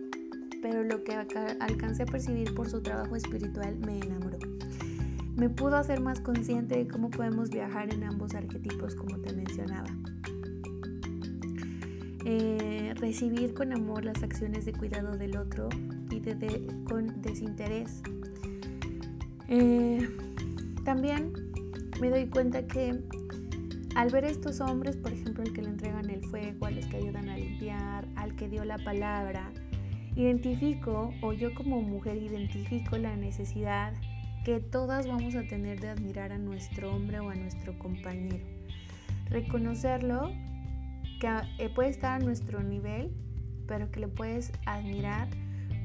pero 0.62 0.84
lo 0.84 1.03
que 1.03 1.13
alcancé 1.13 2.03
a 2.03 2.06
percibir 2.06 2.53
por 2.56 2.69
su 2.69 2.82
trabajo 2.82 3.15
espiritual 3.15 3.77
me 3.80 3.99
enamoró. 3.99 4.38
Me 5.38 5.50
pudo 5.50 5.78
hacer 5.78 6.02
más 6.02 6.19
consciente 6.19 6.76
de 6.76 6.88
cómo 6.88 7.12
podemos 7.12 7.52
viajar 7.52 7.93
en 7.93 8.04
ambos 8.04 8.34
arquetipos, 8.34 8.95
como 8.95 9.19
te 9.19 9.34
mencionaba. 9.34 9.88
Eh, 12.26 12.95
recibir 12.97 13.54
con 13.54 13.71
amor 13.71 14.04
las 14.04 14.23
acciones 14.23 14.65
de 14.65 14.73
cuidado 14.73 15.15
del 15.15 15.38
otro 15.38 15.69
y 16.10 16.21
con 16.86 17.21
desinterés. 17.21 18.02
Eh, 19.47 20.10
también 20.84 21.32
me 22.02 22.10
doy 22.10 22.28
cuenta 22.28 22.65
que 22.65 23.00
al 23.95 24.10
ver 24.10 24.26
a 24.26 24.30
estos 24.30 24.60
hombres, 24.60 24.97
por 24.97 25.13
ejemplo, 25.13 25.43
el 25.43 25.54
que 25.54 25.62
le 25.62 25.69
entregan 25.69 26.10
el 26.10 26.23
fuego, 26.26 26.65
a 26.65 26.71
los 26.71 26.86
que 26.88 26.97
ayudan 26.97 27.30
a 27.30 27.38
limpiar, 27.38 28.08
al 28.15 28.36
que 28.36 28.50
dio 28.50 28.65
la 28.65 28.80
palabra, 28.80 29.52
Identifico, 30.17 31.13
o 31.21 31.32
yo 31.32 31.54
como 31.54 31.80
mujer 31.80 32.17
identifico 32.17 32.97
la 32.97 33.15
necesidad 33.15 33.93
que 34.47 34.62
todas 34.62 35.05
vamos 35.05 35.36
a 35.36 35.43
tener 35.43 35.81
de 35.81 35.89
admirar 35.89 36.31
a 36.31 36.38
nuestro 36.38 36.95
hombre 36.95 37.19
o 37.19 37.29
a 37.29 37.36
nuestro 37.36 37.77
compañero. 37.77 38.45
Reconocerlo, 39.29 40.31
que 41.19 41.27
eh, 41.57 41.69
puede 41.75 41.89
estar 41.89 42.21
a 42.21 42.23
nuestro 42.23 42.63
nivel, 42.63 43.12
pero 43.67 43.91
que 43.91 43.99
le 43.99 44.07
puedes 44.07 44.53
admirar 44.65 45.27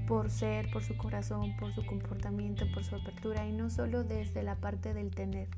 por 0.06 0.30
ser, 0.30 0.70
por 0.70 0.84
su 0.84 0.96
corazón, 0.96 1.56
por 1.56 1.74
su 1.74 1.84
comportamiento, 1.84 2.64
por 2.72 2.84
su 2.84 2.94
apertura, 2.94 3.48
y 3.48 3.52
no 3.52 3.68
solo 3.68 4.04
desde 4.04 4.44
la 4.44 4.54
parte 4.54 4.94
del 4.94 5.10
tener, 5.10 5.48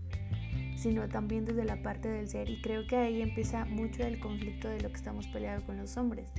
sino 0.75 1.07
también 1.07 1.45
desde 1.45 1.67
la 1.67 1.83
parte 1.83 2.09
del 2.09 2.27
ser. 2.27 2.49
Y 2.49 2.63
creo 2.63 2.87
que 2.87 2.97
ahí 2.97 3.21
empieza 3.21 3.67
mucho 3.67 4.03
el 4.03 4.19
conflicto 4.19 4.69
de 4.69 4.81
lo 4.81 4.89
que 4.89 4.97
estamos 4.97 5.27
peleando 5.27 5.67
con 5.67 5.77
los 5.77 5.99
hombres. 5.99 6.31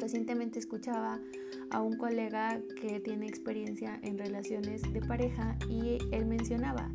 Recientemente 0.00 0.58
escuchaba 0.58 1.20
a 1.70 1.80
un 1.80 1.96
colega 1.96 2.60
que 2.80 3.00
tiene 3.00 3.26
experiencia 3.26 3.98
en 4.02 4.18
relaciones 4.18 4.82
de 4.92 5.00
pareja 5.00 5.56
y 5.68 5.98
él 6.12 6.26
mencionaba, 6.26 6.90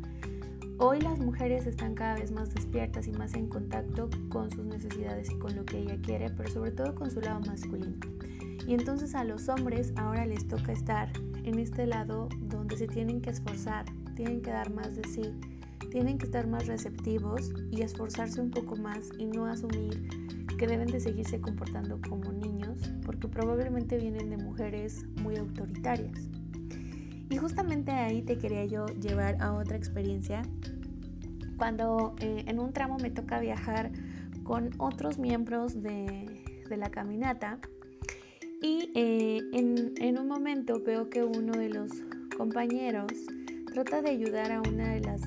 hoy 0.78 1.00
las 1.00 1.18
mujeres 1.18 1.66
están 1.66 1.94
cada 1.94 2.14
vez 2.14 2.32
más 2.32 2.52
despiertas 2.54 3.06
y 3.06 3.12
más 3.12 3.34
en 3.34 3.48
contacto 3.48 4.08
con 4.30 4.50
sus 4.50 4.64
necesidades 4.64 5.30
y 5.30 5.38
con 5.38 5.54
lo 5.56 5.64
que 5.64 5.78
ella 5.78 5.96
quiere, 6.02 6.30
pero 6.30 6.50
sobre 6.50 6.72
todo 6.72 6.94
con 6.94 7.10
su 7.10 7.20
lado 7.20 7.40
masculino. 7.40 7.96
Y 8.66 8.74
entonces 8.74 9.14
a 9.14 9.24
los 9.24 9.48
hombres 9.48 9.92
ahora 9.96 10.26
les 10.26 10.46
toca 10.48 10.72
estar 10.72 11.10
en 11.44 11.58
este 11.58 11.86
lado 11.86 12.28
donde 12.40 12.76
se 12.76 12.86
tienen 12.86 13.20
que 13.20 13.30
esforzar, 13.30 13.84
tienen 14.14 14.40
que 14.40 14.50
dar 14.50 14.72
más 14.72 14.96
de 14.96 15.04
sí, 15.08 15.32
tienen 15.90 16.18
que 16.18 16.26
estar 16.26 16.46
más 16.46 16.66
receptivos 16.66 17.52
y 17.70 17.82
esforzarse 17.82 18.40
un 18.40 18.50
poco 18.50 18.76
más 18.76 19.10
y 19.18 19.26
no 19.26 19.46
asumir 19.46 20.08
que 20.58 20.66
deben 20.66 20.88
de 20.88 21.00
seguirse 21.00 21.40
comportando 21.40 22.00
como 22.08 22.32
niños 22.32 22.53
probablemente 23.34 23.98
vienen 23.98 24.30
de 24.30 24.36
mujeres 24.36 25.04
muy 25.20 25.36
autoritarias. 25.36 26.30
Y 27.28 27.36
justamente 27.36 27.90
ahí 27.90 28.22
te 28.22 28.38
quería 28.38 28.64
yo 28.64 28.86
llevar 28.86 29.42
a 29.42 29.54
otra 29.54 29.76
experiencia. 29.76 30.42
Cuando 31.58 32.14
eh, 32.20 32.44
en 32.46 32.60
un 32.60 32.72
tramo 32.72 32.96
me 32.98 33.10
toca 33.10 33.40
viajar 33.40 33.90
con 34.44 34.70
otros 34.78 35.18
miembros 35.18 35.82
de, 35.82 36.42
la 36.76 36.90
caminata 36.90 37.60
y 38.60 38.90
eh, 38.96 39.40
en, 39.52 39.94
en 40.00 40.18
un 40.18 40.26
momento 40.26 40.82
veo 40.84 41.08
que 41.08 41.22
uno 41.22 41.52
de 41.52 41.68
los 41.68 41.90
compañeros 42.36 43.12
trata 43.72 44.02
de 44.02 44.10
ayudar 44.10 44.50
a 44.50 44.60
una 44.60 44.94
de 44.94 45.00
las 45.00 45.20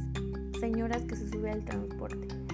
señoras 0.60 1.04
que 1.04 1.16
se 1.16 1.30
sube 1.30 1.52
al 1.52 1.64
transporte. 1.64 2.47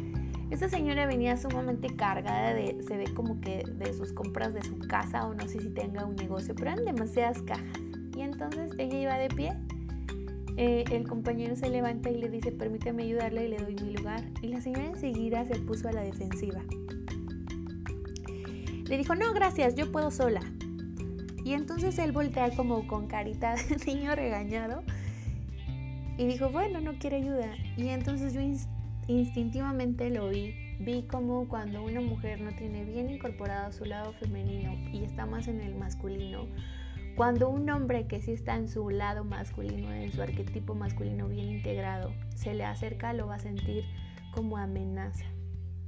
Esta 0.53 0.69
señora 0.69 1.07
venía 1.07 1.35
sumamente 1.35 1.95
cargada 1.95 2.53
de, 2.53 2.77
se 2.87 2.95
ve 2.95 3.05
como 3.15 3.41
que 3.41 3.63
de 3.65 3.91
sus 3.91 4.13
compras 4.13 4.53
de 4.53 4.61
su 4.61 4.77
casa 4.77 5.25
o 5.25 5.33
no 5.33 5.47
sé 5.47 5.59
si 5.59 5.69
tenga 5.71 6.05
un 6.05 6.15
negocio, 6.15 6.53
pero 6.53 6.69
eran 6.69 6.85
demasiadas 6.85 7.41
cajas. 7.41 7.65
Y 8.15 8.21
entonces 8.21 8.69
ella 8.77 8.99
iba 8.99 9.17
de 9.17 9.29
pie. 9.29 9.53
Eh, 10.57 10.83
el 10.91 11.07
compañero 11.07 11.55
se 11.55 11.71
levanta 11.71 12.11
y 12.11 12.17
le 12.17 12.29
dice, 12.29 12.51
permíteme 12.51 13.01
ayudarle 13.01 13.45
y 13.45 13.47
le 13.47 13.57
doy 13.57 13.75
mi 13.83 13.93
lugar. 13.93 14.23
Y 14.43 14.49
la 14.49 14.61
señora 14.61 14.85
enseguida 14.85 15.43
se 15.47 15.55
puso 15.55 15.89
a 15.89 15.91
la 15.91 16.01
defensiva. 16.01 16.61
Le 18.85 18.95
dijo, 18.95 19.15
no, 19.15 19.33
gracias, 19.33 19.73
yo 19.73 19.91
puedo 19.91 20.11
sola. 20.11 20.41
Y 21.43 21.53
entonces 21.53 21.97
él 21.97 22.11
voltea 22.11 22.55
como 22.55 22.85
con 22.85 23.07
carita 23.07 23.55
de 23.55 23.75
niño 23.91 24.13
regañado 24.13 24.83
y 26.15 26.27
dijo, 26.27 26.51
bueno, 26.51 26.79
no 26.79 26.93
quiere 26.99 27.15
ayuda. 27.15 27.55
Y 27.75 27.87
entonces 27.87 28.35
yo 28.35 28.41
instintivamente 29.07 30.09
lo 30.09 30.29
vi. 30.29 30.55
Vi 30.79 31.03
como 31.03 31.47
cuando 31.47 31.83
una 31.83 32.01
mujer 32.01 32.41
no 32.41 32.51
tiene 32.51 32.83
bien 32.83 33.09
incorporado 33.09 33.71
su 33.71 33.85
lado 33.85 34.13
femenino 34.13 34.73
y 34.91 35.03
está 35.03 35.25
más 35.25 35.47
en 35.47 35.61
el 35.61 35.75
masculino, 35.75 36.47
cuando 37.15 37.49
un 37.49 37.69
hombre 37.69 38.07
que 38.07 38.21
sí 38.21 38.31
está 38.31 38.55
en 38.55 38.67
su 38.67 38.89
lado 38.89 39.23
masculino, 39.23 39.93
en 39.93 40.11
su 40.11 40.21
arquetipo 40.21 40.73
masculino 40.73 41.27
bien 41.27 41.49
integrado, 41.49 42.11
se 42.35 42.55
le 42.55 42.65
acerca, 42.65 43.13
lo 43.13 43.27
va 43.27 43.35
a 43.35 43.39
sentir 43.39 43.83
como 44.33 44.57
amenaza, 44.57 45.25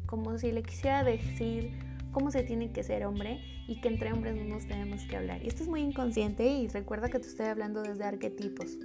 como 0.05 0.37
si 0.37 0.51
le 0.51 0.61
quisiera 0.61 1.03
decir 1.03 1.71
cómo 2.11 2.29
se 2.29 2.43
tiene 2.43 2.71
que 2.71 2.83
ser 2.83 3.05
hombre 3.05 3.41
y 3.67 3.81
que 3.81 3.87
entre 3.87 4.13
hombres 4.13 4.35
no 4.35 4.43
nos 4.43 4.67
tenemos 4.67 5.01
que 5.05 5.17
hablar. 5.17 5.43
Y 5.43 5.47
esto 5.47 5.63
es 5.63 5.69
muy 5.69 5.81
inconsciente 5.81 6.45
y 6.45 6.67
recuerda 6.67 7.09
que 7.09 7.19
te 7.19 7.27
estoy 7.27 7.47
hablando 7.47 7.81
desde 7.81 8.03
arquetipos. 8.03 8.77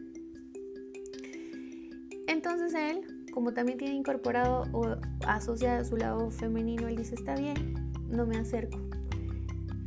Entonces 2.26 2.72
él 2.72 3.19
como 3.32 3.52
también 3.52 3.78
tiene 3.78 3.94
incorporado 3.94 4.64
o 4.72 4.96
asociado 5.26 5.80
a 5.80 5.84
su 5.84 5.96
lado 5.96 6.30
femenino, 6.30 6.88
él 6.88 6.96
dice, 6.96 7.14
está 7.14 7.34
bien, 7.36 7.92
no 8.08 8.26
me 8.26 8.36
acerco. 8.36 8.78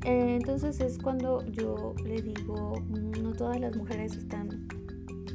Eh, 0.05 0.35
entonces 0.35 0.79
es 0.81 0.97
cuando 0.97 1.45
yo 1.45 1.95
le 2.03 2.21
digo, 2.21 2.75
no 3.21 3.33
todas 3.33 3.59
las 3.59 3.75
mujeres 3.75 4.15
están 4.17 4.67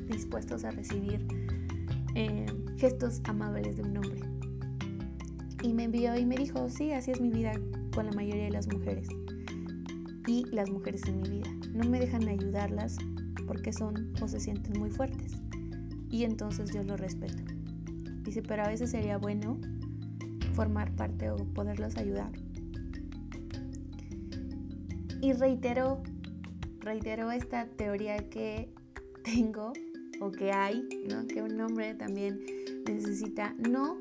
dispuestas 0.08 0.64
a 0.64 0.70
recibir 0.70 1.26
eh, 2.14 2.46
gestos 2.76 3.20
amables 3.24 3.76
de 3.76 3.82
un 3.82 3.96
hombre. 3.96 4.20
Y 5.62 5.72
me 5.72 5.84
envió 5.84 6.16
y 6.16 6.24
me 6.24 6.36
dijo, 6.36 6.68
sí, 6.68 6.92
así 6.92 7.10
es 7.10 7.20
mi 7.20 7.30
vida 7.30 7.52
con 7.94 8.06
la 8.06 8.12
mayoría 8.12 8.44
de 8.44 8.50
las 8.50 8.68
mujeres. 8.68 9.08
Y 10.26 10.44
las 10.52 10.70
mujeres 10.70 11.02
en 11.06 11.20
mi 11.20 11.28
vida. 11.28 11.50
No 11.72 11.88
me 11.88 11.98
dejan 11.98 12.28
ayudarlas 12.28 12.96
porque 13.46 13.72
son 13.72 14.12
o 14.20 14.28
se 14.28 14.38
sienten 14.38 14.78
muy 14.78 14.90
fuertes. 14.90 15.32
Y 16.10 16.24
entonces 16.24 16.70
yo 16.72 16.82
lo 16.82 16.96
respeto. 16.96 17.57
Dice, 18.22 18.42
pero 18.42 18.64
a 18.64 18.68
veces 18.68 18.90
sería 18.90 19.18
bueno 19.18 19.58
formar 20.54 20.92
parte 20.92 21.30
o 21.30 21.36
poderlos 21.36 21.96
ayudar. 21.96 22.32
Y 25.20 25.32
reitero, 25.32 26.02
reitero 26.80 27.30
esta 27.30 27.66
teoría 27.66 28.28
que 28.28 28.72
tengo 29.24 29.72
o 30.20 30.30
que 30.30 30.52
hay, 30.52 30.88
que 31.28 31.42
un 31.42 31.60
hombre 31.60 31.94
también 31.94 32.40
necesita, 32.86 33.54
no, 33.58 33.98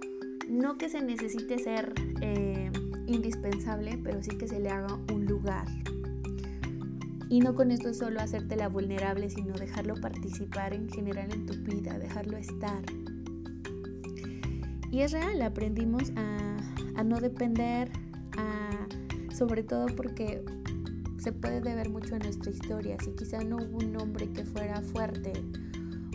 no 0.49 0.77
que 0.77 0.89
se 0.89 1.01
necesite 1.01 1.59
ser 1.59 1.93
eh, 2.21 2.71
indispensable, 3.07 3.99
pero 4.03 4.21
sí 4.21 4.31
que 4.37 4.47
se 4.47 4.59
le 4.59 4.69
haga 4.69 4.95
un 5.13 5.25
lugar. 5.25 5.67
Y 7.29 7.39
no 7.39 7.55
con 7.55 7.71
esto 7.71 7.93
solo 7.93 8.21
hacértela 8.21 8.69
vulnerable, 8.69 9.29
sino 9.29 9.53
dejarlo 9.53 9.95
participar 9.95 10.73
en 10.73 10.89
general 10.89 11.31
en 11.33 11.45
tu 11.45 11.53
vida, 11.55 11.99
dejarlo 11.99 12.37
estar. 12.37 12.81
Y 14.91 15.01
es 15.01 15.11
real, 15.11 15.41
aprendimos 15.41 16.11
a, 16.15 16.57
a 16.95 17.03
no 17.03 17.19
depender, 17.19 17.91
a, 18.37 18.87
sobre 19.35 19.63
todo 19.63 19.87
porque 19.87 20.43
se 21.17 21.31
puede 21.33 21.61
deber 21.61 21.89
mucho 21.89 22.15
a 22.15 22.19
nuestra 22.19 22.51
historia. 22.51 22.97
Si 23.03 23.11
quizá 23.11 23.43
no 23.43 23.57
hubo 23.57 23.79
un 23.79 23.95
hombre 23.97 24.31
que 24.31 24.45
fuera 24.45 24.81
fuerte 24.81 25.33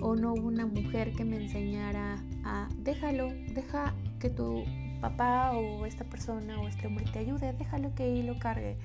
o 0.01 0.17
no 0.17 0.33
hubo 0.33 0.49
una 0.49 0.67
mujer 0.67 1.13
que 1.13 1.25
me 1.25 1.37
enseñara 1.37 2.17
a 2.45 2.69
déjalo, 2.79 3.29
deja 3.55 3.95
que 4.19 4.31
tu 4.31 4.65
papá 5.01 5.53
o 5.53 5.85
esta 5.85 6.05
persona 6.05 6.61
o 6.61 6.69
este 6.69 6.87
hombre 6.87 7.05
te 7.13 7.19
ayude, 7.19 7.53
déjalo 7.53 7.95
que 7.95 8.21
él 8.21 8.27
lo 8.27 8.39
cargue. 8.39 8.77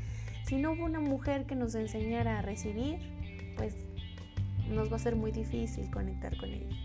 Si 0.45 0.57
no 0.57 0.73
hubo 0.73 0.85
una 0.85 0.99
mujer 0.99 1.45
que 1.45 1.55
nos 1.55 1.75
enseñara 1.75 2.39
a 2.39 2.41
recibir, 2.41 2.97
pues 3.55 3.75
nos 4.69 4.91
va 4.91 4.97
a 4.97 4.99
ser 4.99 5.15
muy 5.15 5.31
difícil 5.31 5.89
conectar 5.91 6.35
con 6.37 6.49
ella. 6.49 6.75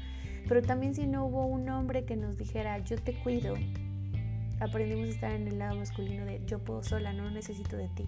Pero 0.49 0.63
también 0.63 0.95
si 0.95 1.07
no 1.07 1.27
hubo 1.27 1.47
un 1.47 1.69
hombre 1.69 2.05
que 2.05 2.17
nos 2.17 2.37
dijera 2.37 2.79
yo 2.79 2.97
te 2.97 3.15
cuido, 3.15 3.55
aprendimos 4.61 5.09
a 5.09 5.11
estar 5.11 5.33
en 5.33 5.49
el 5.49 5.59
lado 5.59 5.77
masculino 5.77 6.25
de 6.25 6.43
yo 6.47 6.59
puedo 6.59 6.83
sola, 6.83 7.13
no 7.13 7.31
necesito 7.31 7.77
de 7.77 7.89
ti. 7.89 8.07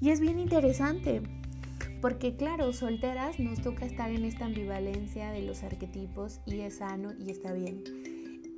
Y 0.00 0.10
es 0.10 0.20
bien 0.20 0.38
interesante, 0.38 1.20
porque 2.00 2.34
claro, 2.34 2.72
solteras 2.72 3.38
nos 3.38 3.60
toca 3.60 3.84
estar 3.84 4.10
en 4.10 4.24
esta 4.24 4.46
ambivalencia 4.46 5.30
de 5.30 5.42
los 5.42 5.62
arquetipos 5.62 6.40
y 6.46 6.60
es 6.60 6.78
sano 6.78 7.10
y 7.18 7.30
está 7.30 7.52
bien. 7.52 7.82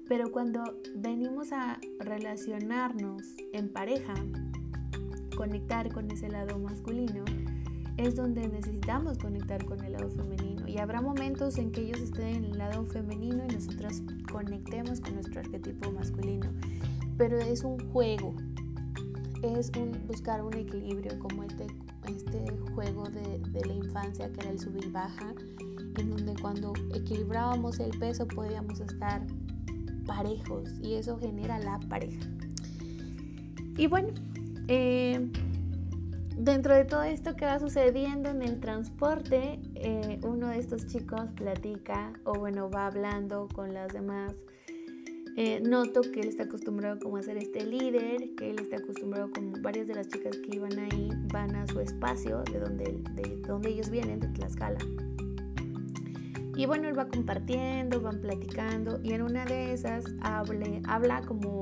Pero 0.09 0.31
cuando 0.31 0.63
venimos 0.95 1.53
a 1.53 1.81
relacionarnos 1.99 3.23
en 3.53 3.73
pareja, 3.73 4.15
conectar 5.37 5.91
con 5.93 6.11
ese 6.11 6.29
lado 6.29 6.59
masculino, 6.59 7.25
es 7.97 8.15
donde 8.17 8.47
necesitamos 8.47 9.19
conectar 9.19 9.65
con 9.65 9.83
el 9.85 9.93
lado 9.93 10.11
femenino. 10.11 10.52
Y 10.73 10.79
habrá 10.79 11.03
momentos 11.03 11.59
en 11.59 11.71
que 11.71 11.83
ellos 11.83 12.01
estén 12.01 12.29
en 12.29 12.45
el 12.47 12.59
lado 12.59 12.87
femenino 12.87 13.45
y 13.47 13.53
nosotras 13.53 14.03
conectemos 14.33 15.01
con 15.01 15.15
nuestro 15.15 15.41
arquetipo 15.41 15.93
masculino. 15.93 16.51
Pero 17.19 17.39
es 17.39 17.63
un 17.63 17.79
juego, 17.91 18.35
es 19.43 19.71
buscar 20.07 20.43
un 20.43 20.55
equilibrio 20.55 21.19
como 21.19 21.45
este, 21.45 21.67
este 22.09 22.57
juego 22.75 23.05
de, 23.11 23.39
de 23.51 23.67
la 23.67 23.75
infancia 23.75 24.33
que 24.33 24.41
era 24.41 24.51
el 24.51 24.59
subir 24.59 24.87
y 24.87 24.91
baja, 24.91 25.35
en 25.99 26.09
donde 26.09 26.35
cuando 26.41 26.73
equilibrábamos 26.95 27.79
el 27.79 27.91
peso 27.99 28.27
podíamos 28.27 28.81
estar 28.81 29.27
parejos 30.07 30.71
y 30.81 30.95
eso 30.95 31.19
genera 31.19 31.59
la 31.59 31.79
pareja. 31.81 32.27
Y 33.77 33.89
bueno, 33.89 34.09
eh, 34.69 35.31
dentro 36.43 36.75
de 36.75 36.85
todo 36.85 37.05
esto 37.05 37.37
que 37.37 37.45
va 37.45 37.61
sucediendo 37.61 38.29
en 38.29 38.43
el 38.43 38.59
transporte, 38.59 39.61
eh, 39.77 40.19
uno 40.25 40.49
de 40.49 40.59
estos 40.59 40.87
chicos 40.89 41.31
platica 41.37 42.13
o 42.25 42.35
bueno, 42.35 42.69
va 42.69 42.87
hablando 42.87 43.49
con 43.55 43.73
las 43.73 43.93
demás 43.93 44.35
eh, 45.37 45.61
noto 45.61 46.01
que 46.01 46.21
él 46.21 46.29
está 46.29 46.43
acostumbrado 46.43 46.99
como 46.99 47.17
a 47.17 47.23
ser 47.23 47.37
este 47.37 47.65
líder, 47.65 48.35
que 48.37 48.51
él 48.51 48.59
está 48.59 48.79
acostumbrado 48.79 49.31
como 49.31 49.53
varias 49.63 49.87
de 49.87 49.95
las 49.95 50.09
chicas 50.09 50.37
que 50.37 50.57
iban 50.57 50.79
ahí 50.79 51.11
van 51.33 51.55
a 51.55 51.67
su 51.69 51.81
espacio 51.81 52.43
de 52.43 52.59
donde, 52.59 52.85
de 53.13 53.37
donde 53.47 53.71
ellos 53.71 53.89
vienen, 53.89 54.19
de 54.19 54.29
Tlaxcala. 54.29 54.81
Y 56.57 56.67
bueno, 56.67 56.89
él 56.89 56.99
va 56.99 57.07
compartiendo, 57.07 58.01
van 58.01 58.21
platicando 58.21 59.01
y 59.03 59.13
en 59.13 59.23
una 59.23 59.45
de 59.45 59.73
esas 59.73 60.05
habla 60.23 61.23
como... 61.23 61.61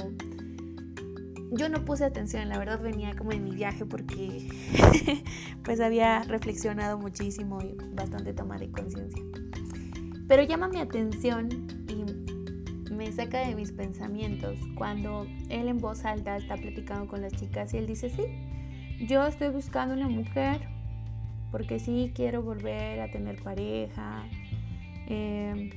Yo 1.52 1.68
no 1.68 1.84
puse 1.84 2.04
atención, 2.04 2.48
la 2.48 2.58
verdad 2.58 2.80
venía 2.80 3.14
como 3.16 3.32
en 3.32 3.44
mi 3.44 3.50
viaje 3.50 3.84
porque 3.84 4.48
pues 5.64 5.80
había 5.80 6.22
reflexionado 6.22 6.98
muchísimo 6.98 7.60
y 7.60 7.76
bastante 7.94 8.32
tomada 8.32 8.60
de 8.60 8.70
conciencia. 8.70 9.22
Pero 10.28 10.44
llama 10.44 10.68
mi 10.68 10.78
atención 10.78 11.48
me 13.00 13.10
saca 13.12 13.46
de 13.46 13.54
mis 13.54 13.72
pensamientos 13.72 14.58
cuando 14.74 15.26
él 15.48 15.68
en 15.68 15.78
voz 15.78 16.04
alta 16.04 16.36
está 16.36 16.58
platicando 16.58 17.08
con 17.08 17.22
las 17.22 17.32
chicas 17.32 17.72
y 17.72 17.78
él 17.78 17.86
dice, 17.86 18.10
sí, 18.10 18.26
yo 19.06 19.26
estoy 19.26 19.48
buscando 19.48 19.94
una 19.94 20.06
mujer 20.06 20.68
porque 21.50 21.78
sí 21.78 22.12
quiero 22.14 22.42
volver 22.42 23.00
a 23.00 23.10
tener 23.10 23.42
pareja. 23.42 24.22
Em, 25.06 25.70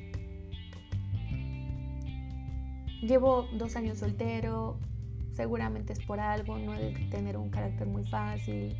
llevo 3.01 3.47
dos 3.53 3.77
años 3.77 3.99
soltero, 3.99 4.77
seguramente 5.33 5.93
es 5.93 5.99
por 5.99 6.19
algo, 6.19 6.57
no 6.57 6.73
de 6.73 6.91
tener 7.09 7.37
un 7.37 7.49
carácter 7.49 7.87
muy 7.87 8.05
fácil 8.05 8.75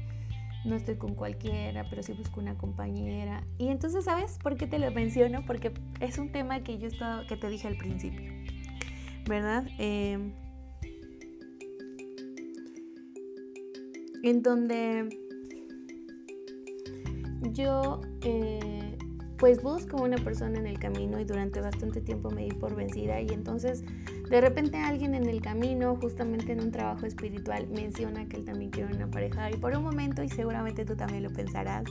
no 0.66 0.76
estoy 0.76 0.96
con 0.96 1.16
cualquiera, 1.16 1.86
pero 1.89 2.04
sí 2.04 2.13
busco 2.13 2.39
una 2.39 2.58
compañera. 2.58 3.44
Y 3.58 3.68
entonces, 3.68 4.06
¿sabes 4.06 4.38
por 4.42 4.56
qué 4.56 4.68
te 4.68 4.80
lo 4.80 4.89
menciono? 4.92 5.46
Porque 5.46 5.74
es 6.00 6.18
un 6.18 6.32
tema 6.32 6.63
que 6.63 6.78
yo 6.78 6.88
estaba, 6.88 7.26
que 7.28 7.36
te 7.36 7.50
dije 7.50 7.68
al 7.68 7.78
principio, 7.78 8.32
¿verdad? 9.28 9.66
Em, 9.78 10.32
en 14.24 14.42
donde 14.42 15.10
yo 17.52 18.00
eh, 18.22 18.98
pues 19.38 19.62
busco 19.62 20.02
una 20.02 20.16
persona 20.18 20.60
en 20.60 20.68
el 20.68 20.80
camino 20.80 21.20
y 21.20 21.26
durante 21.26 21.60
bastante 21.60 22.00
tiempo 22.00 22.32
me 22.32 22.46
di 22.46 22.52
por 22.52 22.74
vencida 22.74 23.20
y 23.20 23.28
entonces 23.28 23.84
de 24.34 24.41
repente 24.41 24.78
alguien 24.78 25.13
en 25.13 25.30
el 25.30 25.43
camino, 25.43 25.96
justamente 26.02 26.54
en 26.54 26.60
un 26.60 26.72
trabajo 26.72 27.06
espiritual, 27.06 27.67
menciona 27.67 28.28
que 28.28 28.38
él 28.38 28.46
también 28.46 28.72
quiere 28.72 28.91
una 28.91 29.06
pareja 29.06 29.52
y 29.52 29.58
por 29.58 29.78
un 29.78 29.84
momento, 29.84 30.24
y 30.24 30.30
seguramente 30.30 30.86
tú 30.86 30.96
también 30.96 31.22
lo 31.22 31.30
pensarás, 31.30 31.84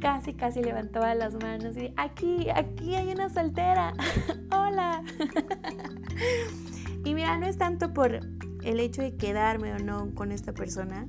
casi, 0.00 0.34
casi 0.34 0.64
levantaba 0.64 1.14
las 1.14 1.34
manos 1.34 1.76
y 1.76 1.94
aquí, 1.96 2.48
aquí 2.50 2.96
hay 2.96 3.12
una 3.12 3.28
soltera, 3.28 3.94
hola. 4.50 5.04
y 7.04 7.14
mira, 7.14 7.38
no 7.38 7.46
es 7.46 7.56
tanto 7.56 7.94
por 7.94 8.18
el 8.64 8.80
hecho 8.80 9.02
de 9.02 9.14
quedarme 9.14 9.74
o 9.74 9.78
no 9.78 10.12
con 10.12 10.32
esta 10.32 10.54
persona, 10.54 11.06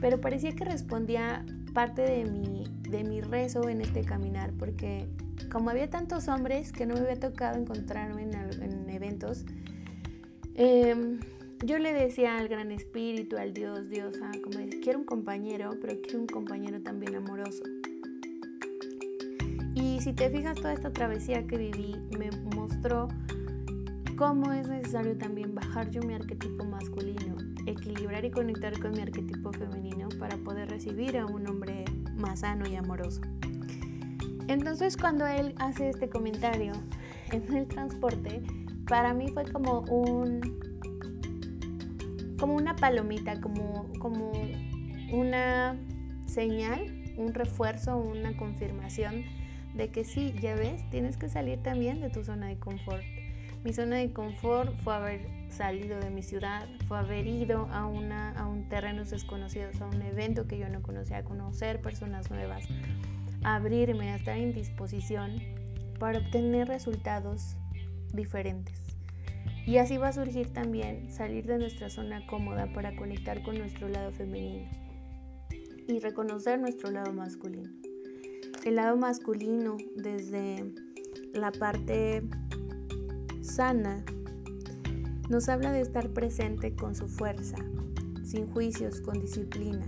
pero 0.00 0.22
parecía 0.22 0.52
que 0.52 0.64
respondía 0.64 1.44
parte 1.74 2.00
de 2.00 2.24
mi, 2.24 2.64
de 2.80 3.04
mi 3.04 3.20
rezo 3.20 3.68
en 3.68 3.82
este 3.82 4.04
caminar, 4.04 4.54
porque 4.58 5.10
como 5.50 5.68
había 5.68 5.90
tantos 5.90 6.28
hombres 6.28 6.72
que 6.72 6.86
no 6.86 6.94
me 6.94 7.00
había 7.00 7.20
tocado 7.20 7.58
encontrarme 7.58 8.22
en, 8.22 8.34
en 8.34 8.88
eventos, 8.88 9.44
Em, 10.54 11.20
yo 11.64 11.78
le 11.78 11.92
decía 11.92 12.36
al 12.36 12.48
gran 12.48 12.72
espíritu, 12.72 13.36
al 13.36 13.54
Dios, 13.54 13.88
Dios, 13.88 14.18
ah, 14.22 14.32
como 14.42 14.58
quiero 14.82 14.98
un 14.98 15.04
compañero, 15.04 15.70
pero 15.80 16.00
quiero 16.02 16.20
un 16.20 16.26
compañero 16.26 16.80
también 16.82 17.14
amoroso. 17.14 17.62
Y 19.74 20.00
si 20.00 20.12
te 20.12 20.28
fijas, 20.28 20.56
toda 20.56 20.74
esta 20.74 20.92
travesía 20.92 21.46
que 21.46 21.56
viví 21.56 21.96
me 22.18 22.30
mostró 22.54 23.08
cómo 24.16 24.52
es 24.52 24.68
necesario 24.68 25.16
también 25.16 25.54
bajar 25.54 25.90
yo 25.90 26.02
mi 26.02 26.14
arquetipo 26.14 26.64
masculino, 26.64 27.36
equilibrar 27.66 28.24
y 28.24 28.30
conectar 28.30 28.78
con 28.78 28.92
mi 28.92 29.00
arquetipo 29.00 29.52
femenino 29.52 30.08
para 30.18 30.36
poder 30.36 30.68
recibir 30.68 31.16
a 31.16 31.26
un 31.26 31.46
hombre 31.48 31.84
más 32.16 32.40
sano 32.40 32.68
y 32.68 32.76
amoroso. 32.76 33.22
Entonces 34.48 34.96
cuando 34.96 35.26
él 35.26 35.54
hace 35.56 35.88
este 35.88 36.10
comentario 36.10 36.72
en 37.30 37.56
el 37.56 37.66
transporte, 37.66 38.42
para 38.92 39.14
mí 39.14 39.28
fue 39.28 39.50
como 39.50 39.80
un 39.88 40.60
como 42.38 42.54
una 42.54 42.76
palomita, 42.76 43.40
como, 43.40 43.90
como 43.98 44.32
una 45.10 45.78
señal, 46.26 47.14
un 47.16 47.32
refuerzo, 47.32 47.96
una 47.96 48.36
confirmación 48.36 49.24
de 49.72 49.88
que 49.88 50.04
sí, 50.04 50.34
ya 50.42 50.56
ves, 50.56 50.82
tienes 50.90 51.16
que 51.16 51.30
salir 51.30 51.62
también 51.62 52.02
de 52.02 52.10
tu 52.10 52.22
zona 52.22 52.48
de 52.48 52.58
confort. 52.58 53.02
Mi 53.64 53.72
zona 53.72 53.96
de 53.96 54.12
confort 54.12 54.78
fue 54.82 54.94
haber 54.94 55.26
salido 55.48 55.98
de 55.98 56.10
mi 56.10 56.22
ciudad, 56.22 56.68
fue 56.86 56.98
haber 56.98 57.26
ido 57.26 57.68
a, 57.72 57.86
una, 57.86 58.32
a 58.32 58.46
un 58.46 58.68
terrenos 58.68 59.08
desconocidos, 59.08 59.80
a 59.80 59.86
un 59.86 60.02
evento 60.02 60.46
que 60.46 60.58
yo 60.58 60.68
no 60.68 60.82
conocía, 60.82 61.16
a 61.16 61.24
conocer 61.24 61.80
personas 61.80 62.30
nuevas, 62.30 62.68
a 63.42 63.54
abrirme, 63.54 64.10
a 64.10 64.16
estar 64.16 64.36
en 64.36 64.52
disposición 64.52 65.40
para 65.98 66.18
obtener 66.18 66.68
resultados 66.68 67.56
diferentes. 68.12 68.74
Y 69.66 69.76
así 69.78 69.96
va 69.96 70.08
a 70.08 70.12
surgir 70.12 70.52
también 70.52 71.10
salir 71.10 71.46
de 71.46 71.58
nuestra 71.58 71.88
zona 71.88 72.26
cómoda 72.26 72.72
para 72.72 72.96
conectar 72.96 73.42
con 73.42 73.56
nuestro 73.56 73.88
lado 73.88 74.10
femenino 74.10 74.68
y 75.88 76.00
reconocer 76.00 76.60
nuestro 76.60 76.90
lado 76.90 77.12
masculino. 77.12 77.70
El 78.64 78.76
lado 78.76 78.96
masculino 78.96 79.76
desde 79.96 80.72
la 81.34 81.52
parte 81.52 82.22
sana 83.40 84.04
nos 85.28 85.48
habla 85.48 85.72
de 85.72 85.80
estar 85.80 86.10
presente 86.10 86.74
con 86.74 86.94
su 86.94 87.08
fuerza, 87.08 87.56
sin 88.24 88.46
juicios, 88.48 89.00
con 89.00 89.20
disciplina. 89.20 89.86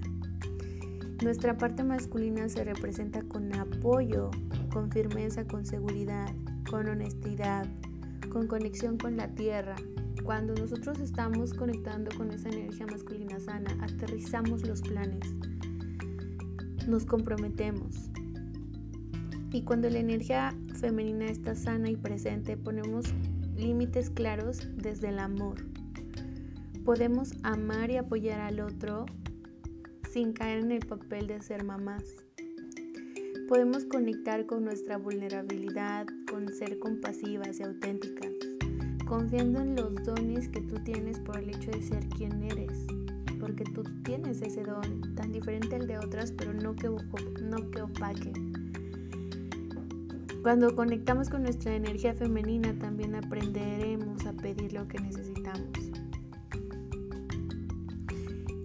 Nuestra 1.23 1.57
parte 1.57 1.85
masculina 1.85 2.49
se 2.49 2.65
representa 2.65 3.23
con 3.23 3.55
apoyo, 3.55 4.31
con 4.73 4.91
firmeza, 4.91 5.47
con 5.47 5.65
seguridad, 5.65 6.33
con 6.69 6.89
honestidad, 6.89 7.67
con 8.35 8.49
conexión 8.49 8.99
con 8.99 9.16
la 9.16 9.29
tierra. 9.29 9.77
Cuando 10.25 10.55
nosotros 10.57 10.99
estamos 10.99 11.55
conectando 11.55 12.11
con 12.16 12.33
esa 12.33 12.49
energía 12.49 12.85
masculina 12.85 13.38
sana, 13.38 13.79
aterrizamos 13.81 14.66
los 14.66 14.83
planes, 14.83 15.33
nos 16.88 17.07
comprometemos. 17.07 18.11
Y 19.53 19.62
cuando 19.62 19.88
la 19.88 20.01
energía 20.01 20.53
femenina 20.81 21.27
está 21.27 21.55
sana 21.55 21.88
y 21.88 21.97
presente, 21.97 22.57
ponemos 22.57 23.07
límites 23.55 24.11
claros 24.11 24.66
desde 24.79 25.11
el 25.11 25.20
amor. 25.20 25.64
Podemos 26.85 27.35
amar 27.44 27.92
y 27.92 27.99
apoyar 27.99 28.40
al 28.40 28.59
otro 28.59 29.07
sin 30.11 30.33
caer 30.33 30.59
en 30.59 30.73
el 30.73 30.85
papel 30.85 31.29
de 31.29 31.40
ser 31.40 31.62
mamás. 31.62 32.03
Podemos 33.47 33.85
conectar 33.85 34.44
con 34.47 34.64
nuestra 34.64 34.97
vulnerabilidad, 34.99 36.07
con 36.35 36.53
ser 36.53 36.81
compasivas 36.81 37.61
y 37.61 37.62
auténticas, 37.62 38.33
confiando 39.07 39.61
en 39.61 39.77
los 39.77 39.94
dones 40.03 40.49
que 40.49 40.62
tú 40.62 40.81
tienes 40.83 41.20
por 41.20 41.38
el 41.38 41.49
hecho 41.51 41.70
de 41.70 41.81
ser 41.81 42.09
quien 42.09 42.42
eres, 42.42 42.87
porque 43.38 43.62
tú 43.62 43.85
tienes 44.03 44.42
ese 44.42 44.64
don 44.64 45.14
tan 45.14 45.31
diferente 45.31 45.77
al 45.77 45.87
de 45.87 45.97
otras, 45.97 46.33
pero 46.33 46.53
no 46.53 46.75
que, 46.75 46.88
no 46.88 47.70
que 47.70 47.83
opaque. 47.83 48.33
Cuando 50.42 50.75
conectamos 50.75 51.31
con 51.31 51.44
nuestra 51.44 51.77
energía 51.77 52.14
femenina, 52.14 52.77
también 52.81 53.14
aprenderemos 53.14 54.27
a 54.27 54.33
pedir 54.33 54.73
lo 54.73 54.88
que 54.88 54.99
necesitamos. 54.99 55.68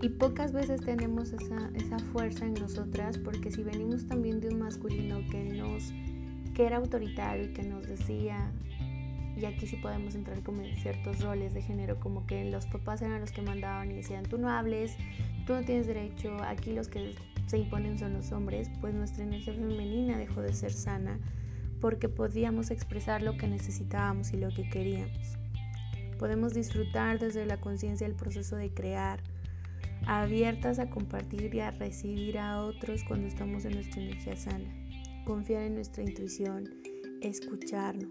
Y 0.01 0.09
pocas 0.09 0.53
veces 0.53 0.81
tenemos 0.81 1.33
esa, 1.33 1.69
esa, 1.75 1.99
fuerza 1.99 2.47
en 2.47 2.55
nosotras 2.55 3.19
porque 3.19 3.51
si 3.51 3.61
venimos 3.61 4.07
también 4.07 4.39
de 4.39 4.47
un 4.47 4.57
masculino 4.57 5.19
que 5.29 5.43
nos 5.43 5.93
que 6.59 6.65
era 6.65 6.75
autoritario 6.75 7.45
y 7.45 7.53
que 7.53 7.63
nos 7.63 7.87
decía 7.87 8.51
y 9.37 9.45
aquí 9.45 9.65
sí 9.65 9.77
podemos 9.77 10.13
entrar 10.13 10.43
como 10.43 10.61
en 10.61 10.75
ciertos 10.75 11.21
roles 11.21 11.53
de 11.53 11.61
género 11.61 12.01
como 12.01 12.25
que 12.25 12.51
los 12.51 12.65
papás 12.65 13.01
eran 13.01 13.21
los 13.21 13.31
que 13.31 13.41
mandaban 13.41 13.89
y 13.89 13.93
decían 13.93 14.25
tú 14.25 14.37
no 14.37 14.49
hables, 14.49 14.97
tú 15.47 15.53
no 15.53 15.63
tienes 15.63 15.87
derecho, 15.87 16.35
aquí 16.43 16.73
los 16.73 16.89
que 16.89 17.15
se 17.47 17.59
imponen 17.59 17.97
son 17.97 18.11
los 18.11 18.33
hombres, 18.33 18.69
pues 18.81 18.93
nuestra 18.93 19.23
energía 19.23 19.53
femenina 19.53 20.17
dejó 20.17 20.41
de 20.41 20.51
ser 20.51 20.73
sana 20.73 21.17
porque 21.79 22.09
podíamos 22.09 22.71
expresar 22.71 23.21
lo 23.21 23.37
que 23.37 23.47
necesitábamos 23.47 24.33
y 24.33 24.37
lo 24.37 24.49
que 24.49 24.69
queríamos. 24.69 25.37
Podemos 26.17 26.53
disfrutar 26.53 27.19
desde 27.19 27.45
la 27.45 27.55
conciencia 27.61 28.05
el 28.05 28.15
proceso 28.15 28.57
de 28.57 28.69
crear, 28.73 29.21
abiertas 30.05 30.77
a 30.79 30.89
compartir 30.89 31.55
y 31.55 31.61
a 31.61 31.71
recibir 31.71 32.37
a 32.37 32.59
otros 32.59 33.05
cuando 33.05 33.27
estamos 33.27 33.63
en 33.63 33.75
nuestra 33.75 34.01
energía 34.01 34.35
sana, 34.35 34.78
confiar 35.29 35.61
en 35.61 35.75
nuestra 35.75 36.01
intuición, 36.01 36.67
escucharnos. 37.21 38.09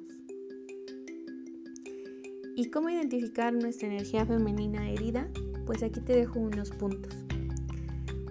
¿Y 2.54 2.70
cómo 2.70 2.90
identificar 2.90 3.52
nuestra 3.52 3.88
energía 3.88 4.24
femenina 4.24 4.88
herida? 4.88 5.28
Pues 5.66 5.82
aquí 5.82 6.00
te 6.00 6.12
dejo 6.12 6.38
unos 6.38 6.70
puntos. 6.70 7.12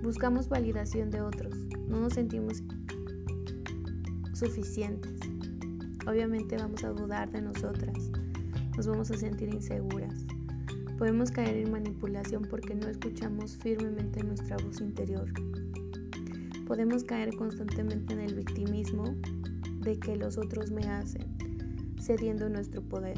Buscamos 0.01 0.47
validación 0.47 1.11
de 1.11 1.19
otros, 1.19 1.53
no 1.89 1.99
nos 1.99 2.13
sentimos 2.13 2.63
suficientes. 4.33 5.19
Obviamente 6.07 6.55
vamos 6.55 6.81
a 6.85 6.91
dudar 6.91 7.29
de 7.29 7.41
nosotras, 7.41 8.09
nos 8.77 8.87
vamos 8.87 9.11
a 9.11 9.17
sentir 9.17 9.53
inseguras 9.53 10.25
Podemos 10.97 11.29
caer 11.29 11.57
en 11.57 11.71
manipulación 11.71 12.43
porque 12.49 12.73
no 12.73 12.87
escuchamos 12.87 13.57
firmemente 13.57 14.23
nuestra 14.23 14.55
voz 14.57 14.79
interior. 14.79 15.27
Podemos 16.67 17.05
caer 17.05 17.33
constantemente 17.37 18.13
en 18.13 18.19
el 18.19 18.35
victimismo 18.35 19.15
de 19.79 19.97
que 19.97 20.17
los 20.17 20.37
otros 20.37 20.69
me 20.69 20.83
hacen, 20.83 21.23
cediendo 21.97 22.49
nuestro 22.49 22.81
poder. 22.81 23.17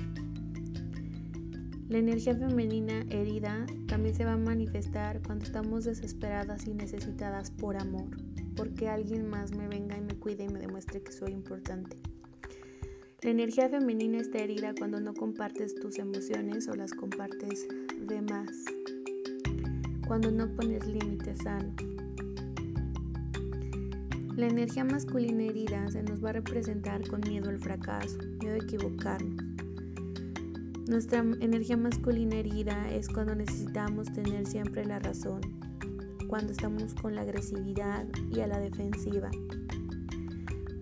La 1.88 1.98
energía 1.98 2.36
femenina 2.36 3.04
herida 3.10 3.66
también 3.88 4.14
se 4.14 4.24
va 4.24 4.34
a 4.34 4.38
manifestar 4.38 5.24
cuando 5.24 5.46
estamos 5.46 5.86
desesperadas 5.86 6.68
y 6.68 6.76
necesitadas 6.76 7.50
por 7.50 7.76
amor, 7.76 8.06
porque 8.56 8.88
alguien 8.88 9.28
más 9.28 9.56
me 9.56 9.68
venga 9.68 9.98
y 9.98 10.02
me 10.02 10.14
cuide 10.14 10.44
y 10.44 10.50
me 10.50 10.60
demuestre 10.60 11.02
que 11.02 11.12
soy 11.12 11.32
importante. 11.32 11.98
La 13.24 13.32
energía 13.32 13.68
femenina 13.68 14.20
está 14.20 14.38
herida 14.38 14.76
cuando 14.78 15.00
no 15.00 15.16
compartes 15.16 15.74
tus 15.74 15.98
emociones 15.98 16.68
o 16.68 16.76
las 16.76 16.94
compartes 16.94 17.68
de 18.08 18.22
más. 18.22 18.66
Cuando 20.08 20.30
no 20.30 20.48
pones 20.56 20.86
límites 20.86 21.40
sanos. 21.40 21.74
La 24.40 24.48
energía 24.48 24.86
masculina 24.86 25.44
herida 25.44 25.92
se 25.92 26.02
nos 26.02 26.24
va 26.24 26.30
a 26.30 26.32
representar 26.32 27.06
con 27.10 27.20
miedo 27.28 27.50
al 27.50 27.60
fracaso, 27.60 28.18
miedo 28.40 28.54
a 28.56 28.64
equivocarnos. 28.64 29.44
Nuestra 30.88 31.20
energía 31.42 31.76
masculina 31.76 32.38
herida 32.38 32.90
es 32.90 33.10
cuando 33.10 33.36
necesitamos 33.36 34.10
tener 34.14 34.48
siempre 34.48 34.86
la 34.86 35.00
razón, 35.00 35.42
cuando 36.30 36.54
estamos 36.54 36.94
con 36.94 37.16
la 37.16 37.24
agresividad 37.24 38.06
y 38.32 38.40
a 38.40 38.48
la 38.48 38.62
defensiva, 38.62 39.30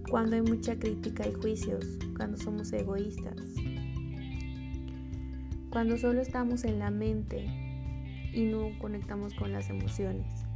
cuando 0.08 0.36
hay 0.36 0.44
mucha 0.44 0.78
crítica 0.78 1.28
y 1.28 1.34
juicios, 1.34 1.98
cuando 2.16 2.38
somos 2.38 2.72
egoístas, 2.74 3.42
cuando 5.72 5.98
solo 5.98 6.22
estamos 6.22 6.64
en 6.64 6.78
la 6.78 6.92
mente 6.92 7.48
y 8.36 8.44
no 8.44 8.70
conectamos 8.78 9.34
con 9.34 9.52
las 9.52 9.72
emociones, 9.72 10.47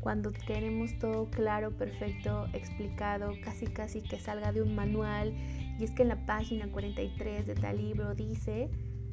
cuando 0.00 0.32
queremos 0.32 0.98
todo 0.98 1.28
claro, 1.30 1.76
perfecto, 1.76 2.46
explicado, 2.52 3.32
casi 3.42 3.66
casi 3.66 4.00
que 4.00 4.18
salga 4.18 4.52
de 4.52 4.62
un 4.62 4.74
manual 4.74 5.34
y 5.78 5.84
es 5.84 5.90
que 5.90 6.02
en 6.02 6.08
la 6.08 6.26
página 6.26 6.70
43 6.70 7.46
de 7.46 7.54
tal 7.54 7.76
libro 7.76 8.14
dice, 8.14 8.70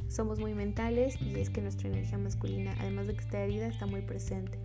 somos 0.07 0.39
muy 0.39 0.53
mentales 0.53 1.19
y 1.21 1.35
es 1.39 1.49
que 1.49 1.61
nuestra 1.61 1.87
energía 1.87 2.17
masculina, 2.17 2.75
además 2.79 3.07
de 3.07 3.13
que 3.13 3.21
está 3.21 3.39
herida, 3.39 3.67
está 3.67 3.85
muy 3.85 4.01
presente. 4.01 4.59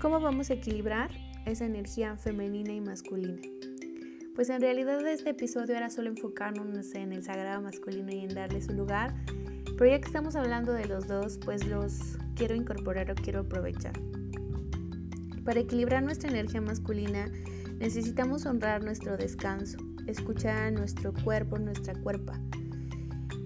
¿Cómo 0.00 0.18
vamos 0.18 0.50
a 0.50 0.54
equilibrar 0.54 1.10
esa 1.44 1.66
energía 1.66 2.16
femenina 2.16 2.72
y 2.72 2.80
masculina? 2.80 3.59
Pues 4.40 4.48
en 4.48 4.62
realidad 4.62 5.06
este 5.06 5.28
episodio 5.28 5.76
era 5.76 5.90
solo 5.90 6.08
enfocarnos 6.08 6.94
en 6.94 7.12
el 7.12 7.22
sagrado 7.22 7.60
masculino 7.60 8.10
y 8.10 8.20
en 8.20 8.34
darle 8.34 8.62
su 8.62 8.72
lugar, 8.72 9.14
pero 9.76 9.90
ya 9.90 10.00
que 10.00 10.06
estamos 10.06 10.34
hablando 10.34 10.72
de 10.72 10.86
los 10.86 11.06
dos, 11.06 11.38
pues 11.44 11.66
los 11.66 12.16
quiero 12.36 12.54
incorporar 12.54 13.10
o 13.10 13.14
quiero 13.14 13.40
aprovechar. 13.40 13.92
Para 15.44 15.60
equilibrar 15.60 16.02
nuestra 16.02 16.30
energía 16.30 16.62
masculina 16.62 17.30
necesitamos 17.80 18.46
honrar 18.46 18.82
nuestro 18.82 19.18
descanso, 19.18 19.76
escuchar 20.06 20.56
a 20.56 20.70
nuestro 20.70 21.12
cuerpo, 21.12 21.58
nuestra 21.58 21.92
cuerpa, 22.00 22.40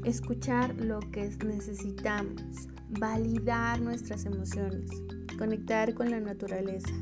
escuchar 0.05 0.77
lo 0.77 1.01
que 1.01 1.29
necesitamos, 1.45 2.69
validar 3.01 3.81
nuestras 3.81 4.27
emociones, 4.27 4.93
conectar 5.39 5.93
con 5.95 6.13
la 6.13 6.21
naturaleza, 6.21 6.95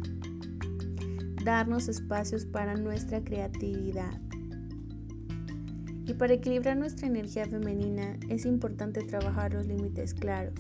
darnos 1.44 1.88
espacios 1.88 2.46
para 2.46 2.74
nuestra 2.74 3.22
creatividad. 3.22 4.20
Y 6.06 6.14
para 6.14 6.34
equilibrar 6.34 6.76
nuestra 6.76 7.06
energía 7.06 7.46
femenina 7.46 8.16
es 8.28 8.44
importante 8.44 9.02
trabajar 9.02 9.54
los 9.54 9.66
límites 9.66 10.14
claros, 10.14 10.54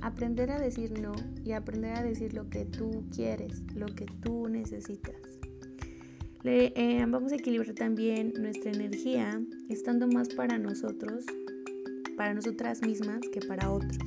aprender 0.00 0.50
a 0.50 0.60
decir 0.60 1.00
no 1.00 1.14
y 1.44 1.52
aprender 1.52 1.96
a 1.96 2.02
decir 2.02 2.34
lo 2.34 2.48
que 2.48 2.64
tú 2.64 3.04
quieres, 3.14 3.62
lo 3.74 3.86
que 3.86 4.06
tú 4.22 4.48
necesitas. 4.48 5.16
Eh, 6.44 7.04
vamos 7.08 7.32
a 7.32 7.36
equilibrar 7.36 7.74
también 7.74 8.32
nuestra 8.38 8.70
energía 8.70 9.40
estando 9.68 10.06
más 10.06 10.28
para 10.28 10.58
nosotros, 10.58 11.24
para 12.16 12.34
nosotras 12.34 12.82
mismas 12.82 13.20
que 13.32 13.40
para 13.40 13.70
otros 13.70 13.98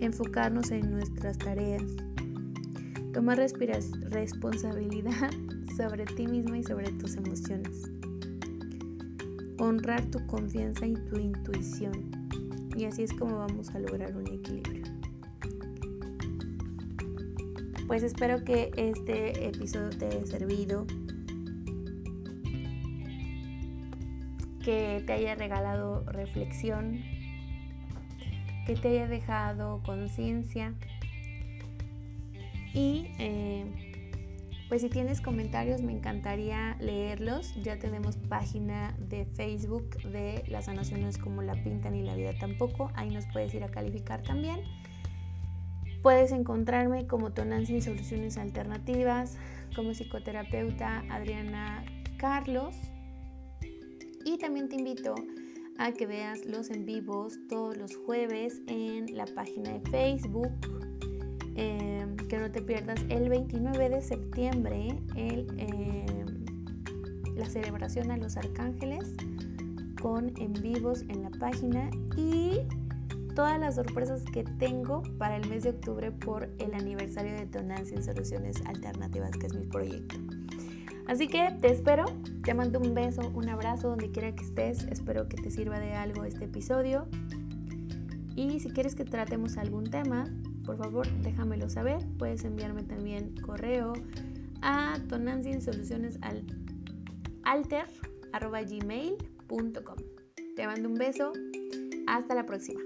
enfocarnos 0.00 0.70
en 0.70 0.90
nuestras 0.90 1.38
tareas, 1.38 1.82
tomar 3.16 3.38
responsabilidad 3.38 5.30
sobre 5.78 6.04
ti 6.04 6.26
misma 6.26 6.58
y 6.58 6.62
sobre 6.62 6.92
tus 6.92 7.16
emociones, 7.16 7.90
honrar 9.58 10.04
tu 10.10 10.26
confianza 10.26 10.86
y 10.86 10.92
tu 10.92 11.18
intuición. 11.18 12.10
Y 12.76 12.84
así 12.84 13.04
es 13.04 13.14
como 13.14 13.38
vamos 13.38 13.70
a 13.70 13.78
lograr 13.78 14.14
un 14.14 14.26
equilibrio. 14.26 14.84
Pues 17.86 18.02
espero 18.02 18.44
que 18.44 18.70
este 18.76 19.48
episodio 19.48 19.88
te 19.96 20.08
haya 20.08 20.26
servido, 20.26 20.86
que 24.62 25.02
te 25.06 25.12
haya 25.14 25.36
regalado 25.36 26.04
reflexión, 26.04 27.00
que 28.66 28.74
te 28.74 28.88
haya 28.88 29.08
dejado 29.08 29.82
conciencia 29.86 30.74
y 32.76 33.06
eh, 33.18 33.64
pues 34.68 34.82
si 34.82 34.90
tienes 34.90 35.22
comentarios 35.22 35.80
me 35.80 35.92
encantaría 35.92 36.76
leerlos. 36.78 37.54
Ya 37.62 37.78
tenemos 37.78 38.18
página 38.18 38.94
de 38.98 39.24
Facebook 39.24 39.96
de 40.02 40.44
las 40.48 40.66
sanaciones 40.66 41.16
como 41.16 41.40
la 41.40 41.54
pintan 41.54 41.96
y 41.96 42.02
la 42.02 42.14
vida 42.14 42.32
tampoco. 42.38 42.90
Ahí 42.94 43.08
nos 43.08 43.24
puedes 43.32 43.54
ir 43.54 43.64
a 43.64 43.70
calificar 43.70 44.22
también. 44.22 44.60
Puedes 46.02 46.32
encontrarme 46.32 47.06
como 47.06 47.32
Tonancy 47.32 47.80
Soluciones 47.80 48.36
Alternativas, 48.36 49.38
como 49.74 49.94
psicoterapeuta 49.94 51.02
Adriana 51.10 51.82
Carlos. 52.18 52.76
Y 54.26 54.36
también 54.36 54.68
te 54.68 54.76
invito 54.76 55.14
a 55.78 55.92
que 55.92 56.06
veas 56.06 56.44
los 56.44 56.68
en 56.68 56.84
vivos 56.84 57.38
todos 57.48 57.78
los 57.78 57.96
jueves 57.96 58.60
en 58.66 59.16
la 59.16 59.24
página 59.24 59.72
de 59.72 59.80
Facebook 59.90 60.52
Em, 61.58 61.95
que 62.28 62.38
no 62.38 62.50
te 62.50 62.62
pierdas 62.62 63.00
el 63.08 63.28
29 63.28 63.88
de 63.88 64.02
septiembre 64.02 64.88
em, 65.14 65.46
la 67.36 67.46
celebración 67.46 68.10
a 68.10 68.16
los 68.16 68.36
arcángeles 68.36 69.14
con 70.00 70.32
en 70.38 70.52
vivos 70.54 71.02
en 71.08 71.22
la 71.22 71.30
página 71.30 71.90
y 72.16 72.60
todas 73.34 73.60
las 73.60 73.74
sorpresas 73.74 74.22
que 74.24 74.44
tengo 74.58 75.02
para 75.18 75.36
el 75.36 75.48
mes 75.48 75.64
de 75.64 75.70
octubre 75.70 76.10
por 76.10 76.48
el 76.58 76.74
aniversario 76.74 77.34
de 77.34 77.46
Tonancia 77.46 77.96
en 77.96 78.02
Soluciones 78.02 78.56
Alternativas, 78.64 79.32
que 79.32 79.46
es 79.46 79.54
mi 79.54 79.66
proyecto. 79.66 80.16
Así 81.06 81.28
que 81.28 81.54
te 81.60 81.70
espero, 81.70 82.06
te 82.42 82.54
mando 82.54 82.80
un 82.80 82.94
beso, 82.94 83.30
un 83.34 83.48
abrazo 83.48 83.90
donde 83.90 84.10
quiera 84.10 84.34
que 84.34 84.42
estés, 84.42 84.84
espero 84.84 85.28
que 85.28 85.36
te 85.36 85.50
sirva 85.50 85.78
de 85.78 85.92
algo 85.92 86.24
este 86.24 86.46
episodio. 86.46 87.06
Y 88.34 88.58
si 88.60 88.70
quieres 88.70 88.94
que 88.94 89.04
tratemos 89.04 89.56
algún 89.56 89.84
tema, 89.84 90.24
por 90.66 90.76
favor 90.76 91.06
déjamelo 91.22 91.70
saber. 91.70 92.04
Puedes 92.18 92.44
enviarme 92.44 92.82
también 92.82 93.34
correo 93.40 93.94
a 94.60 94.98
alter.gmail.com 97.44 99.96
Te 100.56 100.66
mando 100.66 100.88
un 100.88 100.96
beso. 100.96 101.32
Hasta 102.06 102.34
la 102.34 102.44
próxima. 102.44 102.80